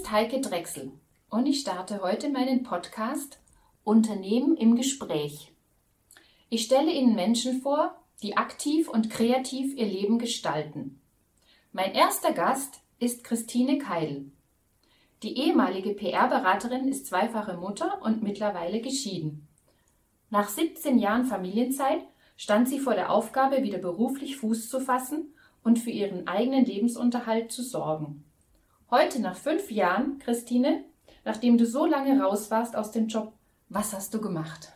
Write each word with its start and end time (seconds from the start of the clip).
ist 0.00 0.10
Heike 0.10 0.40
Drechsel 0.40 0.92
und 1.28 1.44
ich 1.44 1.60
starte 1.60 2.00
heute 2.00 2.30
meinen 2.30 2.62
Podcast 2.62 3.38
Unternehmen 3.84 4.56
im 4.56 4.74
Gespräch. 4.74 5.52
Ich 6.48 6.64
stelle 6.64 6.90
Ihnen 6.90 7.14
Menschen 7.14 7.60
vor, 7.60 7.94
die 8.22 8.38
aktiv 8.38 8.88
und 8.88 9.10
kreativ 9.10 9.76
ihr 9.76 9.84
Leben 9.84 10.18
gestalten. 10.18 11.02
Mein 11.72 11.92
erster 11.92 12.32
Gast 12.32 12.80
ist 12.98 13.24
Christine 13.24 13.76
Keil. 13.76 14.24
Die 15.22 15.36
ehemalige 15.36 15.92
PR-Beraterin 15.92 16.88
ist 16.88 17.04
zweifache 17.04 17.58
Mutter 17.58 18.00
und 18.00 18.22
mittlerweile 18.22 18.80
geschieden. 18.80 19.48
Nach 20.30 20.48
17 20.48 20.98
Jahren 20.98 21.26
Familienzeit 21.26 22.00
stand 22.38 22.70
sie 22.70 22.78
vor 22.78 22.94
der 22.94 23.12
Aufgabe, 23.12 23.62
wieder 23.62 23.78
beruflich 23.78 24.38
Fuß 24.38 24.70
zu 24.70 24.80
fassen 24.80 25.34
und 25.62 25.78
für 25.78 25.90
ihren 25.90 26.26
eigenen 26.26 26.64
Lebensunterhalt 26.64 27.52
zu 27.52 27.62
sorgen. 27.62 28.24
Heute, 28.92 29.20
nach 29.20 29.36
fünf 29.36 29.70
Jahren, 29.70 30.18
Christine, 30.18 30.82
nachdem 31.24 31.58
du 31.58 31.64
so 31.64 31.86
lange 31.86 32.20
raus 32.20 32.50
warst 32.50 32.74
aus 32.74 32.90
dem 32.90 33.06
Job, 33.06 33.32
was 33.68 33.92
hast 33.92 34.12
du 34.14 34.20
gemacht? 34.20 34.72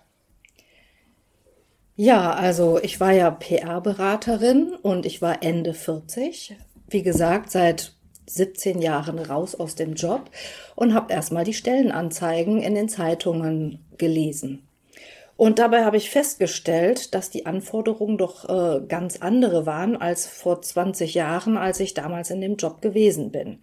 Ja, 1.96 2.32
also 2.32 2.78
ich 2.80 3.00
war 3.00 3.10
ja 3.10 3.32
PR-Beraterin 3.32 4.74
und 4.74 5.04
ich 5.04 5.20
war 5.20 5.42
Ende 5.42 5.74
40. 5.74 6.56
Wie 6.88 7.02
gesagt, 7.02 7.50
seit 7.50 7.92
17 8.26 8.80
Jahren 8.80 9.18
raus 9.18 9.56
aus 9.56 9.74
dem 9.74 9.94
Job 9.94 10.30
und 10.76 10.94
habe 10.94 11.12
erstmal 11.12 11.42
die 11.42 11.52
Stellenanzeigen 11.52 12.62
in 12.62 12.76
den 12.76 12.88
Zeitungen 12.88 13.84
gelesen. 13.98 14.62
Und 15.36 15.58
dabei 15.58 15.84
habe 15.84 15.96
ich 15.96 16.10
festgestellt, 16.10 17.12
dass 17.12 17.28
die 17.28 17.44
Anforderungen 17.44 18.18
doch 18.18 18.48
äh, 18.48 18.80
ganz 18.86 19.16
andere 19.20 19.66
waren 19.66 19.96
als 19.96 20.28
vor 20.28 20.62
20 20.62 21.14
Jahren, 21.14 21.56
als 21.56 21.80
ich 21.80 21.92
damals 21.92 22.30
in 22.30 22.40
dem 22.40 22.54
Job 22.54 22.80
gewesen 22.80 23.32
bin. 23.32 23.58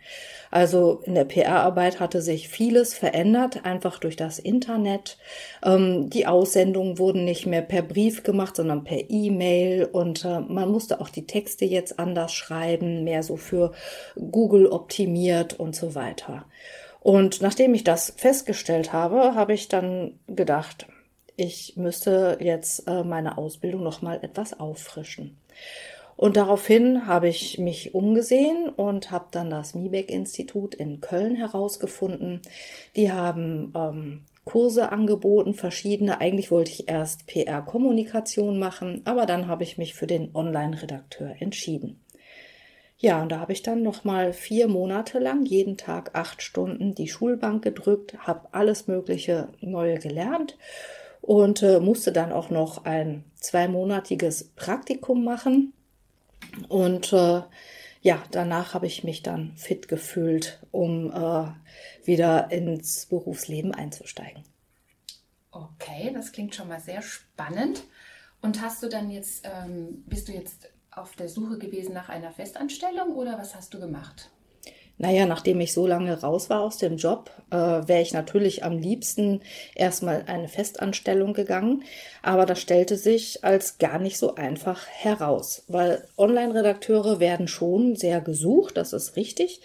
Also 0.49 1.02
in 1.05 1.15
der 1.15 1.23
PR-Arbeit 1.23 2.02
hatte 2.02 2.21
sich 2.21 2.49
vieles 2.49 2.93
verändert, 2.93 3.63
einfach 3.63 3.99
durch 3.99 4.17
das 4.17 4.38
Internet. 4.38 5.18
Ähm, 5.63 6.09
die 6.09 6.27
Aussendungen 6.27 6.99
wurden 6.99 7.23
nicht 7.23 7.46
mehr 7.46 7.62
per 7.62 7.84
Brief 7.84 8.24
gemacht, 8.24 8.57
sondern 8.57 8.84
per 8.84 9.09
E-Mail 9.09 9.85
und 9.85 10.26
äh, 10.26 10.41
man 10.41 10.70
musste 10.70 10.99
auch 10.99 11.09
die 11.09 11.26
Texte 11.26 11.63
jetzt 11.63 11.99
anders 11.99 12.34
schreiben, 12.34 13.05
mehr 13.05 13.24
so 13.24 13.37
für 13.37 13.71
Google 14.15 14.68
optimiert 14.68 15.57
und 15.57 15.74
so 15.74 15.96
weiter. 15.96 16.46
Und 16.99 17.41
nachdem 17.41 17.74
ich 17.74 17.85
das 17.85 18.13
festgestellt 18.18 18.91
habe, 18.91 19.35
habe 19.35 19.53
ich 19.53 19.70
dann 19.70 20.20
gedacht, 20.27 20.85
ich 21.35 21.76
müsste 21.77 22.37
jetzt 22.41 22.87
äh, 22.87 23.04
meine 23.04 23.37
Ausbildung 23.37 23.84
noch 23.84 24.01
mal 24.01 24.20
etwas 24.21 24.60
auffrischen. 24.60 25.37
Und 26.21 26.37
daraufhin 26.37 27.07
habe 27.07 27.29
ich 27.29 27.57
mich 27.57 27.96
umgesehen 27.96 28.70
und 28.70 29.10
habe 29.10 29.26
dann 29.32 29.49
das 29.49 29.74
Miebeck-Institut 29.74 30.76
in 30.76 31.02
Köln 31.02 31.35
herausgefunden. 31.35 32.41
Die 32.96 33.12
haben 33.12 33.74
ähm, 33.76 34.21
Kurse 34.46 34.91
angeboten, 34.91 35.55
verschiedene. 35.55 36.21
Eigentlich 36.21 36.52
wollte 36.52 36.71
ich 36.71 36.87
erst 36.87 37.26
PR-Kommunikation 37.26 38.59
machen, 38.59 39.02
aber 39.05 39.26
dann 39.26 39.48
habe 39.48 39.63
ich 39.63 39.79
mich 39.79 39.96
für 39.96 40.07
den 40.07 40.35
Online-Redakteur 40.35 41.35
entschieden. 41.40 41.99
Ja, 42.98 43.24
und 43.24 43.32
da 43.32 43.40
habe 43.40 43.54
ich 43.54 43.63
dann 43.63 43.82
noch 43.82 44.04
mal 44.04 44.32
vier 44.32 44.68
Monate 44.68 45.18
lang 45.18 45.43
jeden 45.46 45.76
Tag 45.76 46.12
acht 46.13 46.43
Stunden 46.43 46.93
die 46.93 47.07
Schulbank 47.07 47.63
gedrückt, 47.63 48.15
habe 48.20 48.48
alles 48.52 48.85
Mögliche 48.85 49.48
Neue 49.59 49.98
gelernt 49.98 50.55
und 51.22 51.62
äh, 51.64 51.80
musste 51.80 52.12
dann 52.12 52.32
auch 52.32 52.50
noch 52.50 52.86
ein 52.86 53.24
zweimonatiges 53.36 54.50
Praktikum 54.55 55.24
machen. 55.24 55.74
Und 56.68 57.14
äh, 57.14 57.41
ja, 58.02 58.24
danach 58.32 58.74
habe 58.74 58.88
ich 58.88 59.04
mich 59.04 59.22
dann 59.22 59.55
fit 59.55 59.88
gefühlt, 59.88 60.60
um 60.72 61.12
äh, 61.12 61.52
wieder 62.05 62.52
ins 62.52 63.05
Berufsleben 63.05 63.74
einzusteigen. 63.74 64.44
Okay, 65.52 66.12
das 66.14 66.31
klingt 66.31 66.56
schon 66.56 66.68
mal 66.68 66.80
sehr 66.80 67.02
spannend. 67.02 67.84
Und 68.42 68.62
hast 68.62 68.81
du 68.81 68.90
dann 68.90 69.12
jetzt, 69.12 69.46
ähm, 69.46 70.04
bist 70.08 70.28
du 70.28 70.31
jetzt 70.31 70.70
auf 70.90 71.16
der 71.16 71.30
Suche 71.30 71.60
gewesen 71.60 71.94
nach 71.94 72.10
einer 72.10 72.31
Festanstellung 72.31 73.16
oder 73.16 73.38
was 73.38 73.56
hast 73.56 73.74
du 73.74 73.80
gemacht? 73.80 74.31
Naja, 74.97 75.25
nachdem 75.25 75.59
ich 75.62 75.74
so 75.74 75.88
lange 75.88 76.22
raus 76.22 76.50
war 76.52 76.62
aus 76.62 76.78
dem 76.78 76.97
Job, 76.97 77.31
äh, 77.50 77.56
wäre 77.56 78.02
ich 78.02 78.13
natürlich 78.13 78.63
am 78.63 78.78
liebsten 78.78 79.41
erstmal 79.74 80.25
eine 80.28 80.47
Festanstellung 80.47 81.34
gegangen. 81.34 81.84
Aber 82.22 82.46
das 82.46 82.62
stellte 82.62 82.97
sich 82.97 83.44
als 83.44 83.80
gar 83.80 83.97
nicht 83.97 84.19
so 84.19 84.35
einfach 84.35 84.85
heraus, 84.88 85.63
weil 85.68 86.07
Online-Redakteure 86.18 87.19
werden 87.19 87.47
schon 87.47 87.96
sehr 87.96 88.22
gesucht, 88.22 88.78
das 88.78 88.94
ist 88.94 89.16
richtig. 89.16 89.62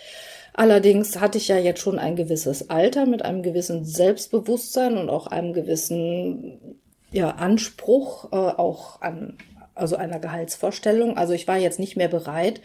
Allerdings 0.55 1.21
hatte 1.21 1.37
ich 1.37 1.49
ja 1.49 1.59
jetzt 1.59 1.83
schon 1.83 1.99
ein 1.99 2.17
gewisses 2.17 2.71
Alter 2.71 3.05
mit 3.05 3.23
einem 3.23 3.43
gewissen 3.43 3.85
Selbstbewusstsein 3.85 4.97
und 4.97 5.11
auch 5.11 5.27
einem 5.27 5.53
gewissen 5.53 6.81
ja, 7.13 7.29
Anspruch, 7.33 8.33
äh, 8.33 8.37
auch 8.37 9.03
an 9.03 9.37
also 9.75 9.97
einer 9.97 10.19
Gehaltsvorstellung. 10.19 11.19
Also 11.19 11.35
ich 11.35 11.47
war 11.47 11.59
jetzt 11.59 11.79
nicht 11.79 11.97
mehr 11.97 12.09
bereit, 12.09 12.63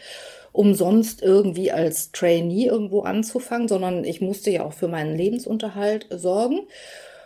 umsonst 0.52 1.22
irgendwie 1.22 1.72
als 1.72 2.12
Trainee 2.12 2.66
irgendwo 2.66 3.00
anzufangen, 3.00 3.68
sondern 3.68 4.04
ich 4.04 4.20
musste 4.20 4.50
ja 4.50 4.64
auch 4.64 4.74
für 4.74 4.88
meinen 4.88 5.16
Lebensunterhalt 5.16 6.06
sorgen 6.10 6.60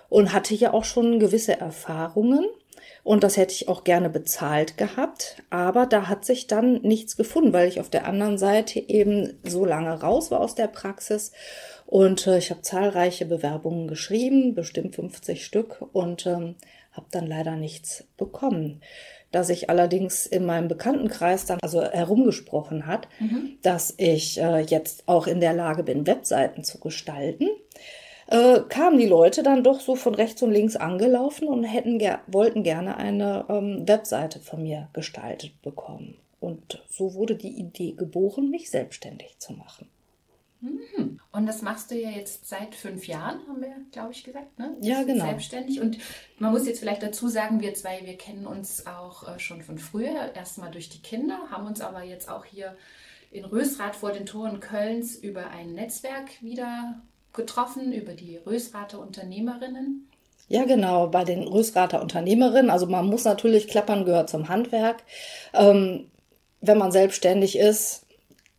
und 0.09 0.32
hatte 0.32 0.54
ja 0.54 0.72
auch 0.72 0.84
schon 0.84 1.19
gewisse 1.19 1.59
Erfahrungen. 1.59 2.47
Und 3.03 3.22
das 3.22 3.37
hätte 3.37 3.53
ich 3.53 3.69
auch 3.69 3.84
gerne 3.84 4.10
bezahlt 4.10 4.78
gehabt. 4.78 5.37
Aber 5.48 5.87
da 5.87 6.09
hat 6.09 6.25
sich 6.25 6.48
dann 6.48 6.82
nichts 6.82 7.16
gefunden, 7.16 7.53
weil 7.53 7.69
ich 7.69 7.78
auf 7.78 7.88
der 7.88 8.06
anderen 8.06 8.37
Seite 8.37 8.81
eben 8.81 9.38
so 9.44 9.64
lange 9.64 10.00
raus 10.00 10.32
war 10.32 10.41
aus 10.41 10.56
der 10.56 10.66
Praxis. 10.66 11.31
Und 11.87 12.26
äh, 12.26 12.38
ich 12.38 12.50
habe 12.50 12.62
zahlreiche 12.62 13.25
Bewerbungen 13.25 13.87
geschrieben, 13.87 14.54
bestimmt 14.54 14.97
50 14.97 15.44
Stück, 15.44 15.84
und 15.93 16.26
ähm, 16.26 16.56
habe 16.96 17.06
dann 17.10 17.26
leider 17.26 17.56
nichts 17.56 18.04
bekommen 18.16 18.80
dass 19.36 19.50
ich 19.50 19.68
allerdings 19.68 20.26
in 20.26 20.46
meinem 20.46 20.68
Bekanntenkreis 20.68 21.44
dann 21.44 21.58
also 21.60 21.82
herumgesprochen 21.82 22.86
hat, 22.86 23.08
mhm. 23.20 23.58
dass 23.62 23.94
ich 23.98 24.40
äh, 24.40 24.60
jetzt 24.60 25.06
auch 25.06 25.26
in 25.26 25.40
der 25.40 25.52
Lage 25.52 25.82
bin, 25.82 26.06
Webseiten 26.06 26.64
zu 26.64 26.80
gestalten. 26.80 27.48
Äh, 28.28 28.60
kamen 28.68 28.98
die 28.98 29.06
Leute 29.06 29.42
dann 29.42 29.62
doch 29.62 29.80
so 29.80 29.94
von 29.94 30.14
rechts 30.14 30.42
und 30.42 30.52
links 30.52 30.74
angelaufen 30.74 31.48
und 31.48 31.64
hätten 31.64 31.98
ger 31.98 32.20
wollten 32.26 32.62
gerne 32.62 32.96
eine 32.96 33.44
ähm, 33.48 33.86
Webseite 33.86 34.40
von 34.40 34.62
mir 34.62 34.88
gestaltet 34.92 35.60
bekommen. 35.62 36.16
Und 36.40 36.82
so 36.88 37.14
wurde 37.14 37.36
die 37.36 37.58
Idee 37.58 37.92
geboren, 37.92 38.50
mich 38.50 38.70
selbstständig 38.70 39.38
zu 39.38 39.52
machen. 39.52 39.88
Mhm. 40.61 41.21
Und 41.33 41.47
das 41.47 41.62
machst 41.62 41.91
du 41.91 41.94
ja 41.94 42.11
jetzt 42.11 42.49
seit 42.49 42.75
fünf 42.75 43.06
Jahren, 43.06 43.41
haben 43.47 43.61
wir, 43.61 43.75
glaube 43.93 44.12
ich, 44.12 44.25
gesagt. 44.25 44.59
Ne? 44.59 44.77
Ja, 44.81 45.03
genau. 45.03 45.25
Selbstständig. 45.27 45.81
Und 45.81 45.99
man 46.39 46.53
muss 46.53 46.67
jetzt 46.67 46.81
vielleicht 46.81 47.03
dazu 47.03 47.28
sagen, 47.28 47.61
wir 47.61 47.75
zwei, 47.75 48.00
wir 48.05 48.17
kennen 48.17 48.47
uns 48.47 48.87
auch 48.87 49.28
äh, 49.28 49.39
schon 49.39 49.62
von 49.62 49.78
früher, 49.78 50.34
erstmal 50.34 50.71
durch 50.71 50.89
die 50.89 51.03
Kinder, 51.03 51.39
haben 51.50 51.67
uns 51.67 51.81
aber 51.81 52.03
jetzt 52.03 52.28
auch 52.28 52.44
hier 52.44 52.77
in 53.31 53.44
Rösrath 53.44 53.97
vor 53.97 54.12
den 54.12 54.25
Toren 54.25 54.61
Kölns 54.61 55.17
über 55.17 55.50
ein 55.50 55.75
Netzwerk 55.75 56.43
wieder 56.43 57.00
getroffen, 57.33 57.93
über 57.93 58.15
die 58.15 58.38
Rösrather 58.38 58.99
Unternehmerinnen. 58.99 60.09
Ja, 60.49 60.65
genau, 60.65 61.09
bei 61.09 61.25
den 61.25 61.43
Rösrather 61.43 62.00
Unternehmerinnen. 62.00 62.71
Also 62.71 62.87
man 62.87 63.06
muss 63.06 63.25
natürlich 63.25 63.69
klappern, 63.69 64.05
gehört 64.05 64.31
zum 64.31 64.49
Handwerk. 64.49 65.03
Ähm, 65.53 66.06
wenn 66.61 66.78
man 66.78 66.93
selbstständig 66.93 67.59
ist, 67.59 68.06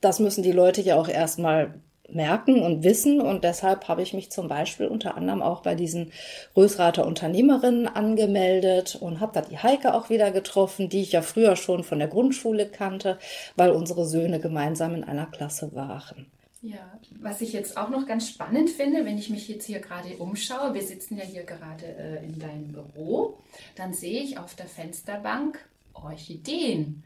das 0.02 0.20
müssen 0.20 0.44
die 0.44 0.52
Leute 0.52 0.82
ja 0.82 0.96
auch 0.96 1.08
erstmal 1.08 1.82
merken 2.10 2.62
und 2.62 2.84
wissen. 2.84 3.22
Und 3.22 3.44
deshalb 3.44 3.88
habe 3.88 4.02
ich 4.02 4.14
mich 4.14 4.32
zum 4.32 4.48
Beispiel 4.48 4.88
unter 4.88 5.16
anderem 5.16 5.42
auch 5.42 5.62
bei 5.62 5.76
diesen 5.76 6.12
Rösrater 6.56 7.06
Unternehmerinnen 7.06 7.88
angemeldet 7.88 8.98
und 9.00 9.20
habe 9.20 9.34
da 9.34 9.42
die 9.42 9.58
Heike 9.58 9.94
auch 9.94 10.10
wieder 10.10 10.32
getroffen, 10.32 10.90
die 10.90 11.02
ich 11.02 11.12
ja 11.12 11.22
früher 11.22 11.56
schon 11.56 11.84
von 11.84 12.00
der 12.00 12.08
Grundschule 12.08 12.68
kannte, 12.68 13.18
weil 13.56 13.72
unsere 13.72 14.06
Söhne 14.06 14.40
gemeinsam 14.40 14.96
in 14.96 15.04
einer 15.04 15.26
Klasse 15.26 15.74
waren. 15.74 16.28
Ja, 16.62 17.00
was 17.22 17.42
ich 17.42 17.54
jetzt 17.54 17.78
auch 17.78 17.90
noch 17.90 18.08
ganz 18.08 18.30
spannend 18.30 18.70
finde, 18.70 19.06
wenn 19.06 19.18
ich 19.18 19.30
mich 19.30 19.48
jetzt 19.48 19.66
hier 19.66 19.80
gerade 19.80 20.18
umschaue, 20.18 20.74
wir 20.74 20.82
sitzen 20.82 21.18
ja 21.18 21.24
hier 21.24 21.44
gerade 21.44 21.86
äh, 21.86 22.26
in 22.26 22.40
deinem 22.40 22.70
Büro, 22.70 23.38
dann 23.76 23.94
sehe 23.94 24.22
ich 24.24 24.40
auf 24.40 24.56
der 24.56 24.66
Fensterbank 24.66 25.60
Orchideen. 25.94 27.04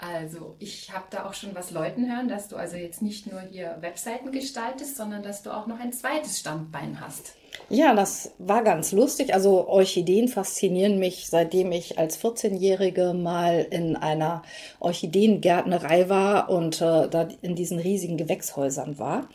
Also, 0.00 0.56
ich 0.58 0.90
habe 0.92 1.04
da 1.10 1.26
auch 1.26 1.34
schon 1.34 1.54
was 1.54 1.70
Leuten 1.70 2.10
hören, 2.10 2.28
dass 2.28 2.48
du 2.48 2.56
also 2.56 2.76
jetzt 2.76 3.02
nicht 3.02 3.30
nur 3.30 3.40
hier 3.40 3.76
Webseiten 3.80 4.32
gestaltest, 4.32 4.96
sondern 4.96 5.22
dass 5.22 5.42
du 5.42 5.50
auch 5.50 5.66
noch 5.66 5.78
ein 5.78 5.92
zweites 5.92 6.38
Standbein 6.38 7.00
hast. 7.00 7.34
Ja, 7.68 7.94
das 7.94 8.32
war 8.38 8.62
ganz 8.62 8.92
lustig. 8.92 9.34
Also 9.34 9.68
Orchideen 9.68 10.28
faszinieren 10.28 10.98
mich, 10.98 11.26
seitdem 11.28 11.70
ich 11.72 11.98
als 11.98 12.18
14-Jährige 12.22 13.12
mal 13.12 13.66
in 13.70 13.96
einer 13.96 14.42
Orchideengärtnerei 14.80 16.08
war 16.08 16.48
und 16.48 16.80
äh, 16.80 17.08
da 17.08 17.28
in 17.42 17.54
diesen 17.54 17.78
riesigen 17.78 18.16
Gewächshäusern 18.16 18.98
war. 18.98 19.28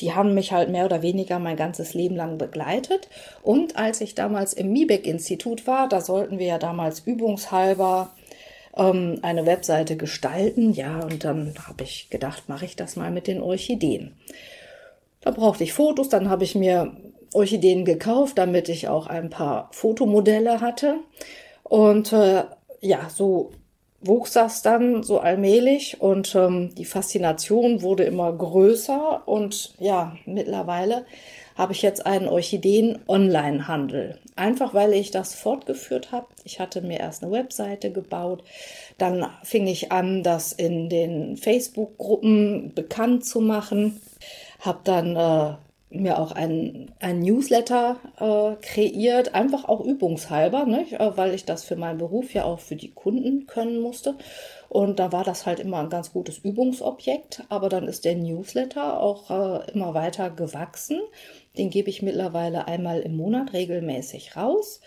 Die 0.00 0.14
haben 0.14 0.34
mich 0.34 0.52
halt 0.52 0.70
mehr 0.70 0.84
oder 0.84 1.02
weniger 1.02 1.38
mein 1.38 1.56
ganzes 1.56 1.94
Leben 1.94 2.16
lang 2.16 2.38
begleitet. 2.38 3.08
Und 3.42 3.76
als 3.76 4.00
ich 4.00 4.14
damals 4.14 4.52
im 4.52 4.72
Miebeck-Institut 4.72 5.66
war, 5.66 5.88
da 5.88 6.00
sollten 6.00 6.38
wir 6.38 6.46
ja 6.46 6.58
damals 6.58 7.00
übungshalber 7.00 8.10
ähm, 8.76 9.18
eine 9.22 9.46
Webseite 9.46 9.96
gestalten. 9.96 10.72
Ja, 10.72 11.00
und 11.00 11.24
dann 11.24 11.54
habe 11.66 11.84
ich 11.84 12.10
gedacht, 12.10 12.48
mache 12.48 12.64
ich 12.64 12.76
das 12.76 12.96
mal 12.96 13.10
mit 13.10 13.26
den 13.26 13.40
Orchideen. 13.40 14.16
Da 15.20 15.30
brauchte 15.30 15.64
ich 15.64 15.72
Fotos, 15.72 16.08
dann 16.08 16.30
habe 16.30 16.44
ich 16.44 16.54
mir 16.54 16.92
Orchideen 17.34 17.84
gekauft, 17.84 18.38
damit 18.38 18.68
ich 18.68 18.88
auch 18.88 19.06
ein 19.06 19.30
paar 19.30 19.68
Fotomodelle 19.72 20.60
hatte. 20.60 20.96
Und 21.62 22.12
äh, 22.12 22.44
ja, 22.80 23.08
so 23.10 23.52
wuchs 24.00 24.32
das 24.32 24.62
dann 24.62 25.02
so 25.02 25.20
allmählich 25.20 26.00
und 26.00 26.34
ähm, 26.34 26.74
die 26.74 26.86
Faszination 26.86 27.82
wurde 27.82 28.04
immer 28.04 28.32
größer 28.32 29.22
und 29.26 29.74
ja, 29.78 30.16
mittlerweile 30.24 31.04
habe 31.60 31.74
ich 31.74 31.82
jetzt 31.82 32.06
einen 32.06 32.26
Orchideen-Online-Handel. 32.26 34.18
Einfach 34.34 34.72
weil 34.72 34.94
ich 34.94 35.10
das 35.10 35.34
fortgeführt 35.34 36.10
habe. 36.10 36.28
Ich 36.42 36.58
hatte 36.58 36.80
mir 36.80 36.98
erst 36.98 37.22
eine 37.22 37.32
Webseite 37.32 37.92
gebaut, 37.92 38.42
dann 38.96 39.26
fing 39.42 39.66
ich 39.66 39.92
an, 39.92 40.22
das 40.22 40.54
in 40.54 40.88
den 40.88 41.36
Facebook-Gruppen 41.36 42.72
bekannt 42.74 43.26
zu 43.26 43.42
machen, 43.42 44.00
habe 44.60 44.80
dann 44.84 45.16
äh, 45.16 45.56
mir 45.90 46.18
auch 46.18 46.32
ein, 46.32 46.92
ein 47.00 47.18
Newsletter 47.18 47.96
äh, 48.18 48.56
kreiert, 48.64 49.34
einfach 49.34 49.66
auch 49.66 49.84
übungshalber, 49.84 50.64
nicht? 50.64 50.94
Äh, 50.94 51.16
weil 51.18 51.34
ich 51.34 51.44
das 51.44 51.64
für 51.64 51.76
meinen 51.76 51.98
Beruf 51.98 52.32
ja 52.32 52.44
auch 52.44 52.60
für 52.60 52.76
die 52.76 52.92
Kunden 52.92 53.46
können 53.46 53.80
musste. 53.80 54.14
Und 54.70 55.00
da 55.00 55.10
war 55.10 55.24
das 55.24 55.46
halt 55.46 55.58
immer 55.58 55.80
ein 55.80 55.90
ganz 55.90 56.12
gutes 56.12 56.38
Übungsobjekt. 56.38 57.42
Aber 57.48 57.68
dann 57.68 57.88
ist 57.88 58.04
der 58.04 58.14
Newsletter 58.14 59.00
auch 59.00 59.30
äh, 59.30 59.72
immer 59.72 59.92
weiter 59.92 60.30
gewachsen. 60.30 61.00
Den 61.56 61.70
gebe 61.70 61.90
ich 61.90 62.02
mittlerweile 62.02 62.68
einmal 62.68 63.00
im 63.00 63.16
Monat 63.16 63.52
regelmäßig 63.52 64.36
raus 64.36 64.80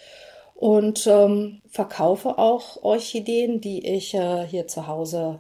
und 0.55 1.07
ähm, 1.07 1.61
verkaufe 1.67 2.37
auch 2.37 2.81
Orchideen, 2.83 3.59
die 3.59 3.85
ich 3.87 4.13
äh, 4.13 4.45
hier 4.47 4.67
zu 4.67 4.87
Hause 4.87 5.39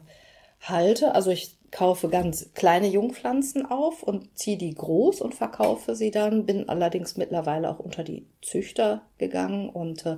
halte. 0.61 1.15
Also 1.15 1.31
ich 1.31 1.57
kaufe 1.71 2.07
ganz 2.09 2.53
kleine 2.53 2.87
Jungpflanzen 2.87 3.65
auf 3.65 4.03
und 4.03 4.37
ziehe 4.37 4.57
die 4.57 4.75
groß 4.75 5.21
und 5.21 5.33
verkaufe 5.33 5.95
sie 5.95 6.11
dann. 6.11 6.45
Bin 6.45 6.69
allerdings 6.69 7.17
mittlerweile 7.17 7.69
auch 7.69 7.79
unter 7.79 8.03
die 8.03 8.27
Züchter 8.41 9.01
gegangen 9.17 9.69
und 9.69 10.05
äh, 10.05 10.17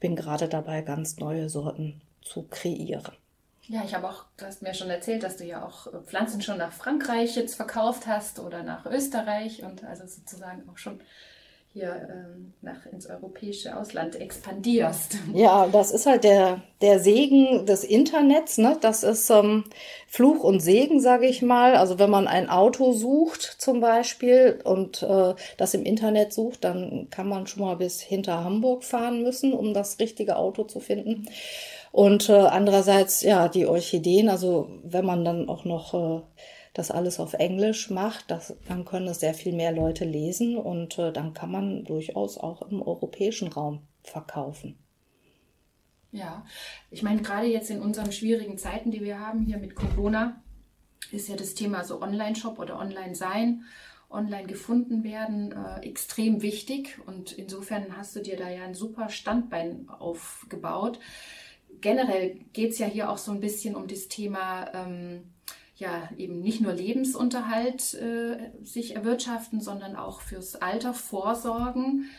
bin 0.00 0.16
gerade 0.16 0.48
dabei, 0.48 0.82
ganz 0.82 1.18
neue 1.18 1.48
Sorten 1.48 2.00
zu 2.22 2.44
kreieren. 2.44 3.12
Ja, 3.68 3.82
ich 3.84 3.94
habe 3.94 4.08
auch, 4.08 4.24
du 4.36 4.46
hast 4.46 4.62
mir 4.62 4.74
schon 4.74 4.90
erzählt, 4.90 5.22
dass 5.22 5.36
du 5.36 5.44
ja 5.44 5.64
auch 5.64 5.88
äh, 5.88 5.98
Pflanzen 6.04 6.40
schon 6.40 6.58
nach 6.58 6.72
Frankreich 6.72 7.34
jetzt 7.36 7.56
verkauft 7.56 8.06
hast 8.06 8.38
oder 8.38 8.62
nach 8.62 8.86
Österreich 8.86 9.64
und 9.64 9.84
also 9.84 10.06
sozusagen 10.06 10.68
auch 10.68 10.78
schon 10.78 11.00
hier 11.76 12.08
ähm, 12.10 12.54
nach 12.62 12.86
ins 12.86 13.06
europäische 13.06 13.76
Ausland 13.76 14.16
expandierst. 14.16 15.18
Ja, 15.34 15.66
das 15.66 15.90
ist 15.90 16.06
halt 16.06 16.24
der, 16.24 16.62
der 16.80 17.00
Segen 17.00 17.66
des 17.66 17.84
Internets. 17.84 18.56
Ne? 18.56 18.78
Das 18.80 19.02
ist 19.02 19.28
ähm, 19.28 19.64
Fluch 20.06 20.42
und 20.42 20.60
Segen, 20.60 21.00
sage 21.00 21.26
ich 21.26 21.42
mal. 21.42 21.76
Also 21.76 21.98
wenn 21.98 22.08
man 22.08 22.28
ein 22.28 22.48
Auto 22.48 22.92
sucht 22.92 23.42
zum 23.42 23.80
Beispiel 23.80 24.58
und 24.64 25.02
äh, 25.02 25.34
das 25.58 25.74
im 25.74 25.84
Internet 25.84 26.32
sucht, 26.32 26.64
dann 26.64 27.08
kann 27.10 27.28
man 27.28 27.46
schon 27.46 27.62
mal 27.62 27.76
bis 27.76 28.00
hinter 28.00 28.42
Hamburg 28.42 28.82
fahren 28.82 29.22
müssen, 29.22 29.52
um 29.52 29.74
das 29.74 29.98
richtige 29.98 30.36
Auto 30.36 30.64
zu 30.64 30.80
finden. 30.80 31.28
Und 31.96 32.28
äh, 32.28 32.34
andererseits, 32.34 33.22
ja, 33.22 33.48
die 33.48 33.64
Orchideen, 33.66 34.28
also 34.28 34.68
wenn 34.84 35.06
man 35.06 35.24
dann 35.24 35.48
auch 35.48 35.64
noch... 35.64 35.94
Äh, 35.94 36.22
das 36.74 36.90
alles 36.90 37.20
auf 37.20 37.32
Englisch 37.32 37.88
macht, 37.88 38.30
das, 38.30 38.54
dann 38.68 38.84
können 38.84 39.08
es 39.08 39.20
sehr 39.20 39.32
viel 39.32 39.54
mehr 39.54 39.72
Leute 39.72 40.04
lesen 40.04 40.58
und 40.58 40.98
äh, 40.98 41.10
dann 41.10 41.32
kann 41.32 41.50
man 41.50 41.84
durchaus 41.84 42.36
auch 42.36 42.70
im 42.70 42.82
europäischen 42.82 43.48
Raum 43.48 43.80
verkaufen. 44.02 44.76
Ja, 46.12 46.44
ich 46.90 47.02
meine, 47.02 47.22
gerade 47.22 47.46
jetzt 47.46 47.70
in 47.70 47.80
unseren 47.80 48.12
schwierigen 48.12 48.58
Zeiten, 48.58 48.90
die 48.90 49.00
wir 49.00 49.18
haben 49.18 49.40
hier 49.40 49.56
mit 49.56 49.74
Corona, 49.74 50.42
ist 51.12 51.30
ja 51.30 51.36
das 51.36 51.54
Thema 51.54 51.82
so 51.82 52.02
Online-Shop 52.02 52.58
oder 52.58 52.78
Online-Sein, 52.78 53.64
online 54.10 54.46
gefunden 54.46 55.02
werden, 55.02 55.52
äh, 55.52 55.80
extrem 55.80 56.42
wichtig. 56.42 56.98
Und 57.06 57.32
insofern 57.32 57.96
hast 57.96 58.14
du 58.16 58.20
dir 58.20 58.36
da 58.36 58.50
ja 58.50 58.64
ein 58.64 58.74
super 58.74 59.08
Standbein 59.08 59.88
aufgebaut. 59.88 61.00
Generell 61.80 62.40
geht 62.52 62.72
es 62.72 62.78
ja 62.78 62.86
hier 62.86 63.10
auch 63.10 63.18
so 63.18 63.32
ein 63.32 63.40
bisschen 63.40 63.74
um 63.74 63.86
das 63.86 64.08
Thema 64.08 64.70
ähm, 64.74 65.22
ja 65.76 66.08
eben 66.16 66.40
nicht 66.40 66.60
nur 66.60 66.72
Lebensunterhalt 66.72 67.94
äh, 67.94 68.50
sich 68.62 68.96
erwirtschaften, 68.96 69.60
sondern 69.60 69.96
auch 69.96 70.20
fürs 70.20 70.56
Alter 70.56 70.94
vorsorgen. 70.94 72.10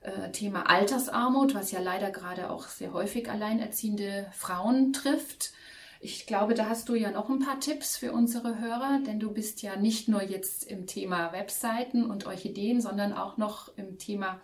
Äh, 0.00 0.32
Thema 0.32 0.68
Altersarmut, 0.68 1.54
was 1.54 1.70
ja 1.70 1.80
leider 1.80 2.10
gerade 2.10 2.50
auch 2.50 2.68
sehr 2.68 2.92
häufig 2.92 3.30
alleinerziehende 3.30 4.26
Frauen 4.32 4.92
trifft. 4.92 5.52
Ich 6.00 6.26
glaube, 6.26 6.52
da 6.52 6.68
hast 6.68 6.90
du 6.90 6.94
ja 6.94 7.10
noch 7.10 7.30
ein 7.30 7.38
paar 7.38 7.60
Tipps 7.60 7.96
für 7.96 8.12
unsere 8.12 8.58
Hörer, 8.58 9.00
denn 9.06 9.18
du 9.18 9.32
bist 9.32 9.62
ja 9.62 9.76
nicht 9.76 10.06
nur 10.08 10.22
jetzt 10.22 10.64
im 10.64 10.86
Thema 10.86 11.32
Webseiten 11.32 12.04
und 12.04 12.26
Orchideen, 12.26 12.82
sondern 12.82 13.14
auch 13.14 13.38
noch 13.38 13.74
im 13.78 13.96
Thema 13.96 14.40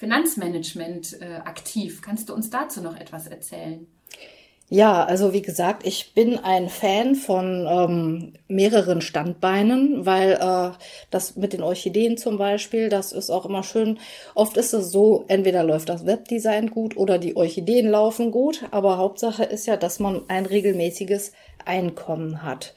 Finanzmanagement 0.00 1.20
äh, 1.20 1.40
aktiv. 1.44 2.00
Kannst 2.00 2.30
du 2.30 2.34
uns 2.34 2.48
dazu 2.48 2.80
noch 2.80 2.96
etwas 2.96 3.26
erzählen? 3.26 3.86
Ja, 4.70 5.04
also 5.04 5.34
wie 5.34 5.42
gesagt, 5.42 5.86
ich 5.86 6.14
bin 6.14 6.38
ein 6.38 6.70
Fan 6.70 7.14
von 7.16 7.66
ähm, 7.68 8.32
mehreren 8.48 9.02
Standbeinen, 9.02 10.06
weil 10.06 10.38
äh, 10.40 10.70
das 11.10 11.36
mit 11.36 11.52
den 11.52 11.62
Orchideen 11.62 12.16
zum 12.16 12.38
Beispiel, 12.38 12.88
das 12.88 13.12
ist 13.12 13.28
auch 13.28 13.44
immer 13.44 13.62
schön. 13.62 13.98
Oft 14.34 14.56
ist 14.56 14.72
es 14.72 14.90
so, 14.90 15.26
entweder 15.28 15.64
läuft 15.64 15.90
das 15.90 16.06
Webdesign 16.06 16.70
gut 16.70 16.96
oder 16.96 17.18
die 17.18 17.36
Orchideen 17.36 17.90
laufen 17.90 18.30
gut, 18.30 18.64
aber 18.70 18.96
Hauptsache 18.96 19.44
ist 19.44 19.66
ja, 19.66 19.76
dass 19.76 19.98
man 19.98 20.22
ein 20.28 20.46
regelmäßiges 20.46 21.32
Einkommen 21.66 22.42
hat. 22.42 22.74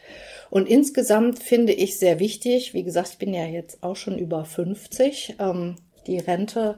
Und 0.49 0.67
insgesamt 0.67 1.39
finde 1.39 1.71
ich 1.71 1.97
sehr 1.99 2.19
wichtig, 2.19 2.73
wie 2.73 2.83
gesagt, 2.83 3.11
ich 3.13 3.17
bin 3.17 3.33
ja 3.33 3.45
jetzt 3.45 3.81
auch 3.81 3.95
schon 3.95 4.17
über 4.17 4.43
50, 4.43 5.35
ähm, 5.39 5.75
die 6.07 6.19
Rente 6.19 6.77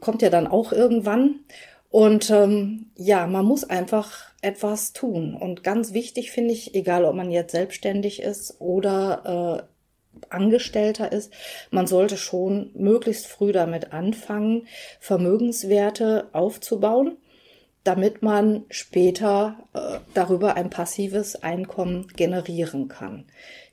kommt 0.00 0.22
ja 0.22 0.30
dann 0.30 0.46
auch 0.46 0.72
irgendwann. 0.72 1.40
Und 1.90 2.30
ähm, 2.30 2.86
ja, 2.96 3.26
man 3.26 3.44
muss 3.44 3.62
einfach 3.62 4.32
etwas 4.42 4.92
tun. 4.92 5.34
Und 5.34 5.62
ganz 5.62 5.92
wichtig 5.92 6.32
finde 6.32 6.52
ich, 6.52 6.74
egal 6.74 7.04
ob 7.04 7.14
man 7.14 7.30
jetzt 7.30 7.52
selbstständig 7.52 8.20
ist 8.20 8.60
oder 8.60 9.62
äh, 9.62 10.24
Angestellter 10.28 11.12
ist, 11.12 11.32
man 11.70 11.86
sollte 11.86 12.16
schon 12.16 12.70
möglichst 12.74 13.26
früh 13.26 13.52
damit 13.52 13.92
anfangen, 13.92 14.66
Vermögenswerte 14.98 16.28
aufzubauen, 16.32 17.16
damit 17.84 18.22
man 18.22 18.64
später 18.70 19.56
äh, 19.72 19.98
darüber 20.14 20.56
ein 20.56 20.70
passives 20.70 21.42
Einkommen 21.42 22.08
generieren 22.08 22.88
kann. 22.88 23.26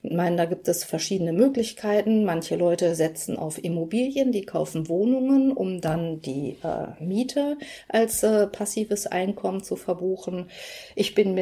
Ich 0.03 0.11
meine, 0.11 0.35
da 0.35 0.45
gibt 0.45 0.67
es 0.67 0.83
verschiedene 0.83 1.31
Möglichkeiten. 1.31 2.25
Manche 2.25 2.55
Leute 2.55 2.95
setzen 2.95 3.37
auf 3.37 3.63
Immobilien, 3.63 4.31
die 4.31 4.45
kaufen 4.45 4.89
Wohnungen, 4.89 5.51
um 5.51 5.79
dann 5.79 6.21
die 6.21 6.57
äh, 6.63 7.03
Miete 7.03 7.57
als 7.87 8.23
äh, 8.23 8.47
passives 8.47 9.05
Einkommen 9.05 9.63
zu 9.63 9.75
verbuchen. 9.75 10.49
Ich 10.95 11.13
bin, 11.13 11.35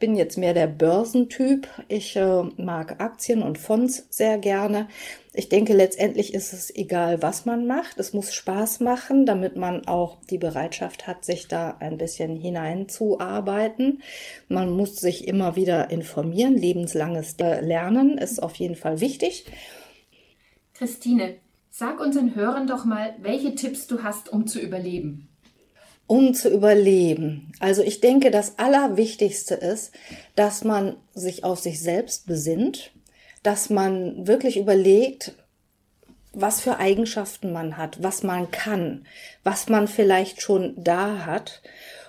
bin, 0.00 0.16
jetzt 0.16 0.38
mehr 0.38 0.54
der 0.54 0.66
Börsentyp. 0.66 1.68
Ich 1.86 2.16
äh, 2.16 2.42
mag 2.56 3.00
Aktien 3.00 3.42
und 3.42 3.58
Fonds 3.58 4.06
sehr 4.10 4.38
gerne. 4.38 4.88
Ich 5.32 5.48
denke, 5.48 5.74
letztendlich 5.74 6.34
ist 6.34 6.52
es 6.52 6.74
egal, 6.74 7.22
was 7.22 7.44
man 7.46 7.66
macht. 7.66 8.00
Es 8.00 8.12
muss 8.12 8.34
Spaß 8.34 8.80
machen, 8.80 9.26
damit 9.26 9.54
man 9.54 9.86
auch 9.86 10.18
die 10.28 10.38
Bereitschaft 10.38 11.06
hat, 11.06 11.24
sich 11.24 11.46
da 11.46 11.76
ein 11.78 11.98
bisschen 11.98 12.36
hineinzuarbeiten. 12.36 14.02
Man 14.48 14.72
muss 14.72 14.96
sich 14.96 15.28
immer 15.28 15.54
wieder 15.54 15.90
informieren. 15.90 16.56
Lebenslanges 16.56 17.36
Lernen 17.38 18.18
ist 18.18 18.42
auf 18.42 18.56
jeden 18.56 18.74
Fall 18.74 19.00
wichtig. 19.00 19.46
Christine, 20.74 21.36
sag 21.70 22.00
unseren 22.00 22.34
Hörern 22.34 22.66
doch 22.66 22.84
mal, 22.84 23.14
welche 23.20 23.54
Tipps 23.54 23.86
du 23.86 24.02
hast, 24.02 24.32
um 24.32 24.48
zu 24.48 24.58
überleben. 24.58 25.28
Um 26.08 26.34
zu 26.34 26.52
überleben. 26.52 27.52
Also 27.60 27.82
ich 27.82 28.00
denke, 28.00 28.32
das 28.32 28.58
Allerwichtigste 28.58 29.54
ist, 29.54 29.92
dass 30.34 30.64
man 30.64 30.96
sich 31.14 31.44
auf 31.44 31.60
sich 31.60 31.80
selbst 31.80 32.26
besinnt 32.26 32.90
dass 33.42 33.70
man 33.70 34.26
wirklich 34.26 34.56
überlegt, 34.56 35.34
was 36.32 36.60
für 36.60 36.78
Eigenschaften 36.78 37.52
man 37.52 37.76
hat, 37.76 38.02
was 38.02 38.22
man 38.22 38.50
kann, 38.50 39.06
was 39.42 39.68
man 39.68 39.88
vielleicht 39.88 40.42
schon 40.42 40.74
da 40.76 41.26
hat 41.26 41.62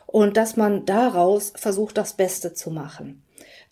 und 0.05 0.37
dass 0.37 0.57
man 0.57 0.85
daraus 0.85 1.53
versucht, 1.55 1.97
das 1.97 2.13
Beste 2.13 2.53
zu 2.53 2.69
machen. 2.69 3.23